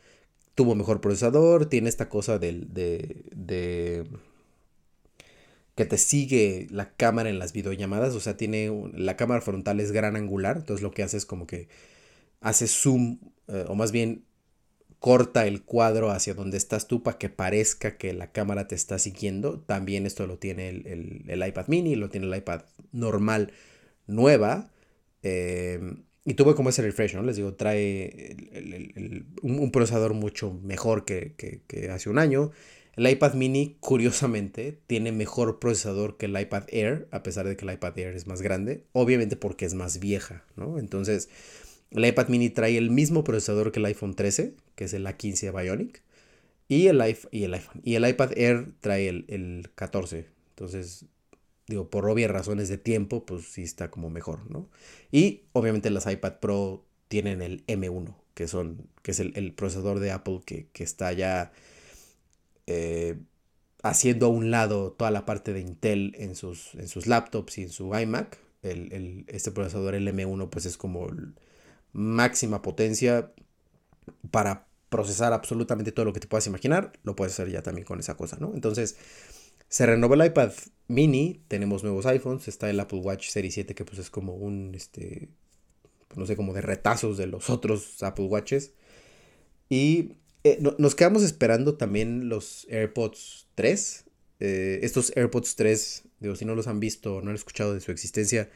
[0.54, 1.66] Tuvo mejor procesador.
[1.66, 4.04] Tiene esta cosa del, de, de
[5.74, 8.14] que te sigue la cámara en las videollamadas.
[8.14, 10.58] O sea, tiene la cámara frontal es gran angular.
[10.58, 11.68] Entonces lo que hace es como que
[12.40, 13.18] hace zoom,
[13.48, 14.24] eh, o más bien
[15.02, 19.00] corta el cuadro hacia donde estás tú para que parezca que la cámara te está
[19.00, 19.58] siguiendo.
[19.58, 23.52] También esto lo tiene el, iPad mini, lo tiene el iPad normal
[24.06, 24.70] nueva.
[25.24, 27.24] Em, y tuve como ese refresh, ¿no?
[27.24, 28.36] Les digo, trae
[29.42, 31.34] un, procesador mucho mejor que,
[31.90, 32.52] hace un año.
[32.94, 37.64] El iPad mini, curiosamente, tiene mejor procesador que el iPad Air, a pesar de que
[37.64, 38.84] el iPad Air es más grande.
[38.92, 40.78] Obviamente porque es más vieja, ¿no?
[40.78, 41.28] Entonces,
[41.94, 45.52] el iPad mini trae el mismo procesador que el iPhone 13, que es el A15
[45.52, 46.02] Bionic.
[46.68, 47.80] Y el, y el iPhone.
[47.84, 50.26] Y el iPad Air trae el, 14.
[50.50, 51.04] Entonces,
[51.66, 54.68] digo, por obvias razones de tiempo, pues sí está como mejor, ¿no?
[55.10, 60.12] Y obviamente las iPad Pro tienen el M1, que, son, que es el, procesador de
[60.12, 61.52] Apple que, está ya
[62.66, 63.16] eh,
[63.82, 67.62] haciendo a un lado toda la parte de Intel en sus, en sus laptops y
[67.64, 68.38] en su iMac.
[68.62, 71.08] El, este procesador, el M1, pues es como
[71.92, 73.32] máxima potencia
[74.30, 77.98] para procesar absolutamente todo lo que te puedas imaginar, lo puedes hacer ya también con
[77.98, 78.52] esa cosa, ¿no?
[78.54, 78.96] Entonces,
[79.68, 80.52] se renovó el iPad
[80.88, 84.74] mini, tenemos nuevos iPhones, está el Apple Watch Series 7 que pues es como un,
[84.74, 85.30] este,
[86.14, 88.72] no sé, como de retazos de los otros Apple Watches.
[89.70, 94.04] Y eh, nos quedamos esperando también los AirPods 3.
[94.40, 97.80] Eh, estos AirPods 3, digo, si no los han visto o no han escuchado de
[97.80, 98.50] su existencia,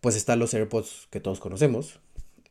[0.00, 2.00] pues están los AirPods que todos conocemos,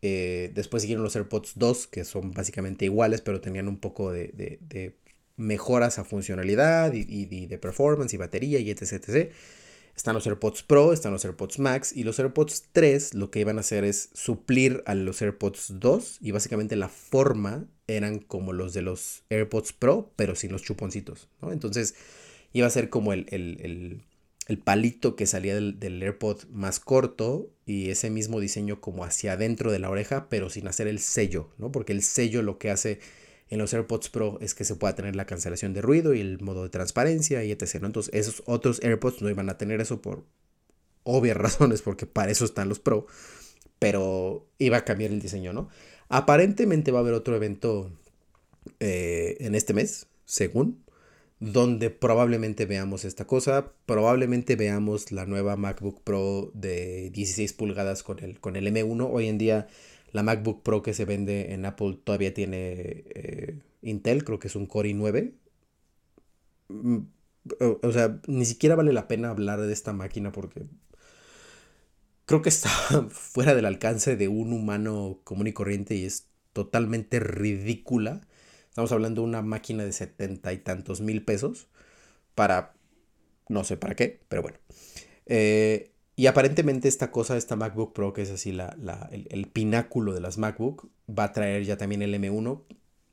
[0.06, 4.98] eh, después siguieron los AirPods 2, que son básicamente iguales, pero tenían un poco de,
[5.38, 9.32] mejoras a funcionalidad y, de performance y batería y etc, etc.
[9.96, 13.58] Están los AirPods Pro, están los AirPods Max y los AirPods 3 lo que iban
[13.58, 18.74] a hacer es suplir a los AirPods 2 y básicamente la forma eran como los
[18.74, 21.54] de los AirPods Pro pero sin los chuponcitos, ¿no?
[21.54, 21.96] Entonces
[22.52, 24.02] iba a ser como el, el,
[24.64, 29.72] palito que salía del, del, AirPod más corto y ese mismo diseño como hacia adentro
[29.72, 31.72] de la oreja pero sin hacer el sello, ¿no?
[31.72, 33.00] Porque el sello lo que hace
[33.50, 36.40] en los AirPods Pro es que se pueda tener la cancelación de ruido y el
[36.42, 37.76] modo de transparencia y etc.
[37.84, 40.26] Entonces esos otros AirPods no iban a tener eso por
[41.04, 43.08] obvias razones porque para eso están los Pro.
[43.80, 45.70] Pero iba a cambiar el diseño, ¿no?
[46.10, 47.92] Aparentemente va a haber otro evento
[48.80, 50.84] eh, en este mes, según,
[51.52, 53.74] donde probablemente veamos esta cosa.
[53.86, 59.10] Probablemente veamos la nueva MacBook Pro de 16 pulgadas con el, con el M1.
[59.12, 59.68] Hoy en día
[60.14, 64.56] la MacBook Pro que se vende en Apple todavía tiene eh, Intel, creo que es
[64.56, 65.34] un Core i9.
[66.70, 66.98] Mm,
[67.82, 70.64] o, sea, ni siquiera vale la pena hablar de esta máquina porque
[72.26, 72.70] creo que está
[73.10, 78.22] fuera del alcance de un humano común y corriente y es totalmente ridícula.
[78.74, 81.68] Estamos hablando de una máquina de setenta y tantos mil pesos
[82.34, 82.74] para
[83.48, 84.58] no sé para qué, pero bueno.
[85.28, 88.76] Eh, y aparentemente esta cosa, esta MacBook Pro, que es así la,
[89.12, 92.64] el, pináculo de las MacBook, va a traer ya también el M1.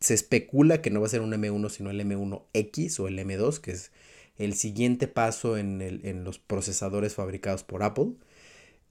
[0.01, 3.59] Se especula que no va a ser un M1, sino el M1X o el M2,
[3.59, 3.93] que es
[4.39, 8.13] el siguiente paso en, en los procesadores fabricados por Apple.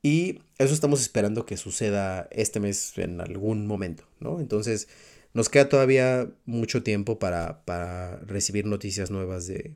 [0.04, 4.40] Y eso estamos esperando que suceda este mes en algún momento, ¿no?
[4.40, 4.88] Entonces,
[5.34, 9.74] nos queda todavía mucho tiempo para, para recibir noticias nuevas de,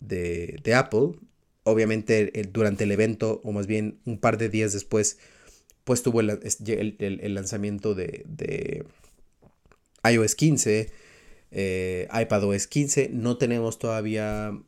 [0.00, 1.14] de, de Apple
[1.64, 5.18] obviamente durante el evento, o más bien un par de días después,
[5.82, 8.84] pues tuvo el, el, lanzamiento de, de,
[10.08, 10.90] iOS 15,
[11.50, 13.08] eh, iPadOS 15.
[13.12, 14.58] No tenemos todavía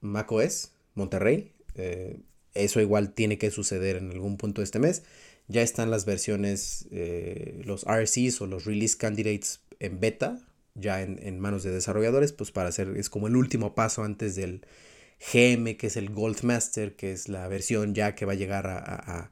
[0.00, 1.52] macOS Monterrey.
[1.74, 2.18] Eh,
[2.54, 5.02] eso igual tiene que suceder en algún punto de este mes.
[5.48, 10.38] Ya están las versiones, eh, los RCs o los Release Candidates en beta,
[10.74, 14.36] ya en, en, manos de desarrolladores, pues para hacer, es como el último paso antes
[14.36, 14.66] del,
[15.20, 19.30] GM, que es el Goldmaster, que es la versión ya que va a llegar a,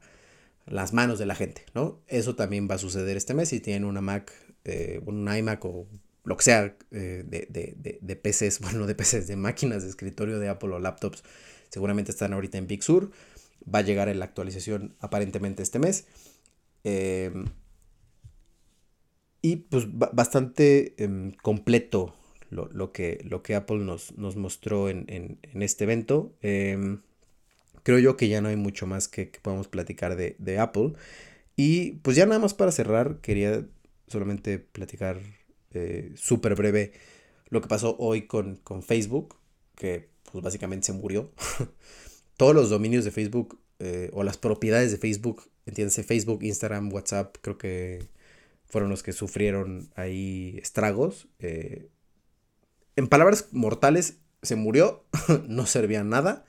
[0.65, 2.01] las manos de la gente, ¿no?
[2.07, 4.33] Eso también va a suceder este mes si tienen una Mac,
[4.63, 5.87] eh, un iMac o
[6.23, 10.39] lo que sea eh, de, de, de, PCs, bueno, de PCs, de máquinas de escritorio
[10.39, 11.23] de Apple o laptops,
[11.69, 13.11] seguramente están ahorita en Big Sur.
[13.73, 16.05] Va a llegar en la actualización aparentemente este mes.
[16.83, 17.45] Em,
[19.45, 22.15] y pues bastante em, completo
[22.49, 26.33] lo, que, lo que Apple nos, nos mostró en, este evento.
[26.41, 27.01] Em,
[27.83, 30.93] creo yo que ya no hay mucho más que, podamos platicar de, Apple.
[31.55, 33.67] Y pues ya nada más para cerrar, quería
[34.07, 35.21] solamente platicar
[35.75, 36.93] eh, súper breve
[37.49, 39.35] lo que pasó hoy con, Facebook,
[39.75, 41.31] que pues básicamente se murió.
[42.35, 47.37] Todos los dominios de Facebook eh, o las propiedades de Facebook, entiéndase Facebook, Instagram, WhatsApp,
[47.41, 48.14] creo que
[48.75, 51.29] fueron los que sufrieron ahí estragos.
[51.39, 51.87] Eh,
[52.97, 55.05] en palabras mortales, se murió,
[55.47, 56.43] no servía nada.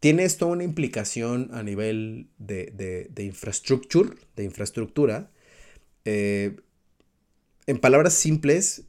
[0.00, 5.30] Tiene esto una implicación a nivel de, de, de infraestructura, de infraestructura.
[6.06, 6.56] Eh,
[7.66, 8.84] en palabras simples,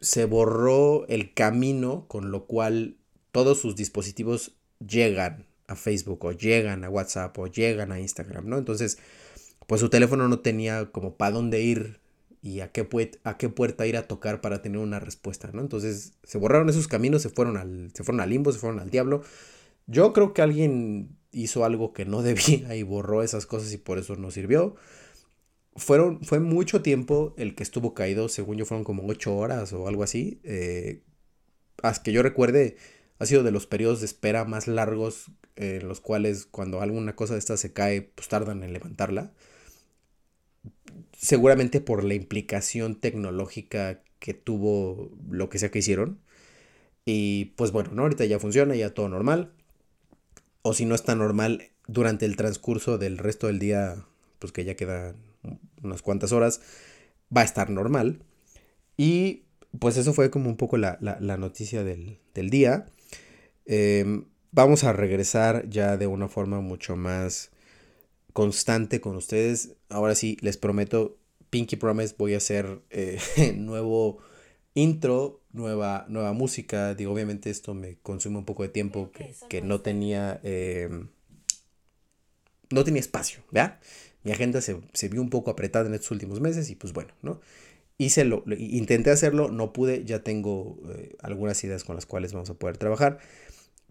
[0.00, 2.98] se borró el camino con lo cual
[3.32, 8.58] todos sus dispositivos llegan a Facebook o llegan a WhatsApp o llegan a Instagram, ¿no?
[8.58, 8.98] Entonces,
[9.68, 12.00] pues su teléfono no tenía como para dónde ir
[12.40, 12.88] y a qué,
[13.22, 15.60] a qué puerta ir a tocar para tener una respuesta, ¿no?
[15.60, 18.88] Entonces se borraron esos caminos, se fueron al, se fueron al limbo, se fueron al
[18.88, 19.20] diablo.
[19.86, 23.98] Yo creo que alguien hizo algo que no debía y borró esas cosas y por
[23.98, 24.74] eso no sirvió.
[25.76, 29.86] Fueron, fue mucho tiempo el que estuvo caído, según yo fueron como 8 horas o
[29.86, 30.40] algo así.
[30.44, 31.02] Eh,
[31.82, 32.78] hasta que yo recuerde,
[33.18, 37.34] ha sido de los periodos de espera más largos en los cuales cuando alguna cosa
[37.34, 39.34] de esta se cae, pues tardan en levantarla
[41.16, 46.20] seguramente por la implicación tecnológica que tuvo lo que sea que hicieron.
[47.04, 48.02] Y pues bueno, ¿no?
[48.02, 49.52] ahorita ya funciona, ya todo normal.
[50.62, 54.04] O si no está normal, durante el transcurso del resto del día,
[54.38, 55.16] pues que ya quedan
[55.82, 56.60] unas cuantas horas,
[57.34, 58.20] va a estar normal.
[58.96, 59.44] Y
[59.78, 62.86] pues eso fue como un poco la, noticia del, día.
[63.64, 67.50] Em, vamos a regresar ya de una forma mucho más
[68.38, 69.70] constante con ustedes.
[69.88, 71.18] Ahora sí, les prometo,
[71.50, 73.18] Pinky Promise, voy a hacer eh,
[73.56, 74.18] nuevo
[74.74, 76.94] intro, nueva, nueva música.
[76.94, 79.10] Digo, obviamente esto me consume un poco de tiempo
[79.48, 80.38] que, no tenía...
[80.44, 81.08] Em,
[82.70, 83.80] no tenía espacio, ¿verdad?
[84.22, 84.78] Mi agenda se,
[85.10, 87.40] vio un poco apretada en estos últimos meses y pues bueno, ¿no?
[88.00, 92.50] hice lo, intenté hacerlo, no pude, ya tengo eh, algunas ideas con las cuales vamos
[92.50, 93.18] a poder trabajar.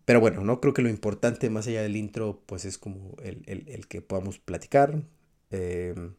[0.08, 3.88] Pero bueno, no creo que lo importante más allá del intro, pues es como el,
[3.90, 5.04] que podamos platicar,
[5.52, 6.14] em,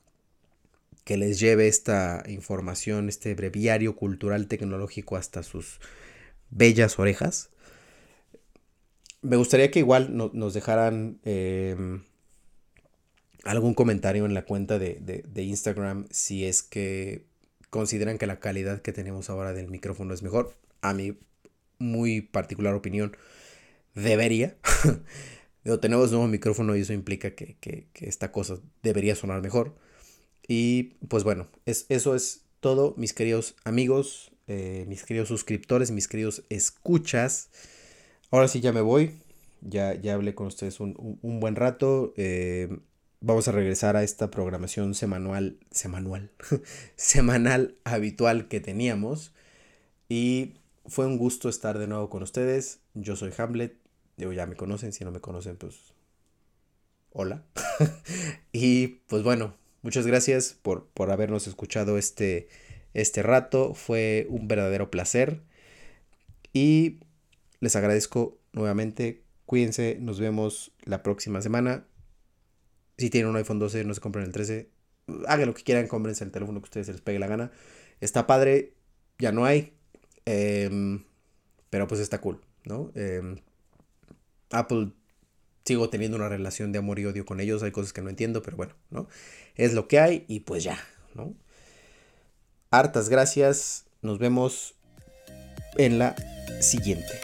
[1.04, 5.80] que les lleve esta información, este breviario cultural tecnológico hasta sus
[6.50, 7.48] bellas orejas.
[9.22, 12.02] Me gustaría que igual nos dejaran em,
[13.44, 17.24] algún comentario en la cuenta de, de Instagram si es que
[17.70, 20.58] consideran que la calidad que tenemos ahora del micrófono es mejor.
[20.82, 21.18] A mi
[21.78, 23.16] muy particular opinión,
[23.94, 24.56] debería.
[25.76, 29.76] tenemos nuevo micrófono y eso implica que, esta cosa debería sonar mejor.
[30.46, 36.08] Y pues bueno, es, eso es todo, mis queridos amigos, eh, mis queridos suscriptores, mis
[36.08, 37.50] queridos escuchas.
[38.30, 39.20] Ahora sí ya me voy.
[39.60, 42.14] Ya, ya hablé con ustedes un, buen rato.
[42.16, 42.78] Eh,
[43.20, 46.30] vamos a regresar a esta programación semanal, semanal,
[46.96, 49.34] semanal habitual que teníamos.
[50.08, 50.54] Y
[50.88, 52.80] fue un gusto estar de nuevo con ustedes.
[52.94, 53.76] Yo soy Hamlet.
[54.16, 54.92] Digo, ya me conocen.
[54.92, 55.94] Si no me conocen, pues.
[57.10, 57.44] Hola.
[58.52, 62.48] y pues bueno, muchas gracias por, por habernos escuchado este,
[62.94, 63.74] este rato.
[63.74, 65.42] Fue un verdadero placer.
[66.52, 67.00] Y
[67.60, 69.24] les agradezco nuevamente.
[69.46, 69.98] Cuídense.
[70.00, 71.86] Nos vemos la próxima semana.
[72.96, 74.70] Si tienen un iPhone 12, no se compren el 13.
[75.26, 77.52] Hagan lo que quieran, cómprense el teléfono que ustedes les pegue la gana.
[78.00, 78.74] Está padre,
[79.18, 79.77] ya no hay.
[80.30, 81.04] Em,
[81.70, 82.92] pero pues está cool, ¿no?
[82.94, 83.38] Em,
[84.50, 84.92] Apple
[85.64, 87.62] sigo teniendo una relación de amor y odio con ellos.
[87.62, 89.08] Hay cosas que no entiendo, pero bueno, ¿no?
[89.54, 90.78] Es lo que hay y pues ya,
[91.14, 91.34] ¿no?
[92.70, 93.86] Hartas gracias.
[94.02, 94.74] Nos vemos
[95.78, 96.14] en la
[96.60, 97.20] siguiente.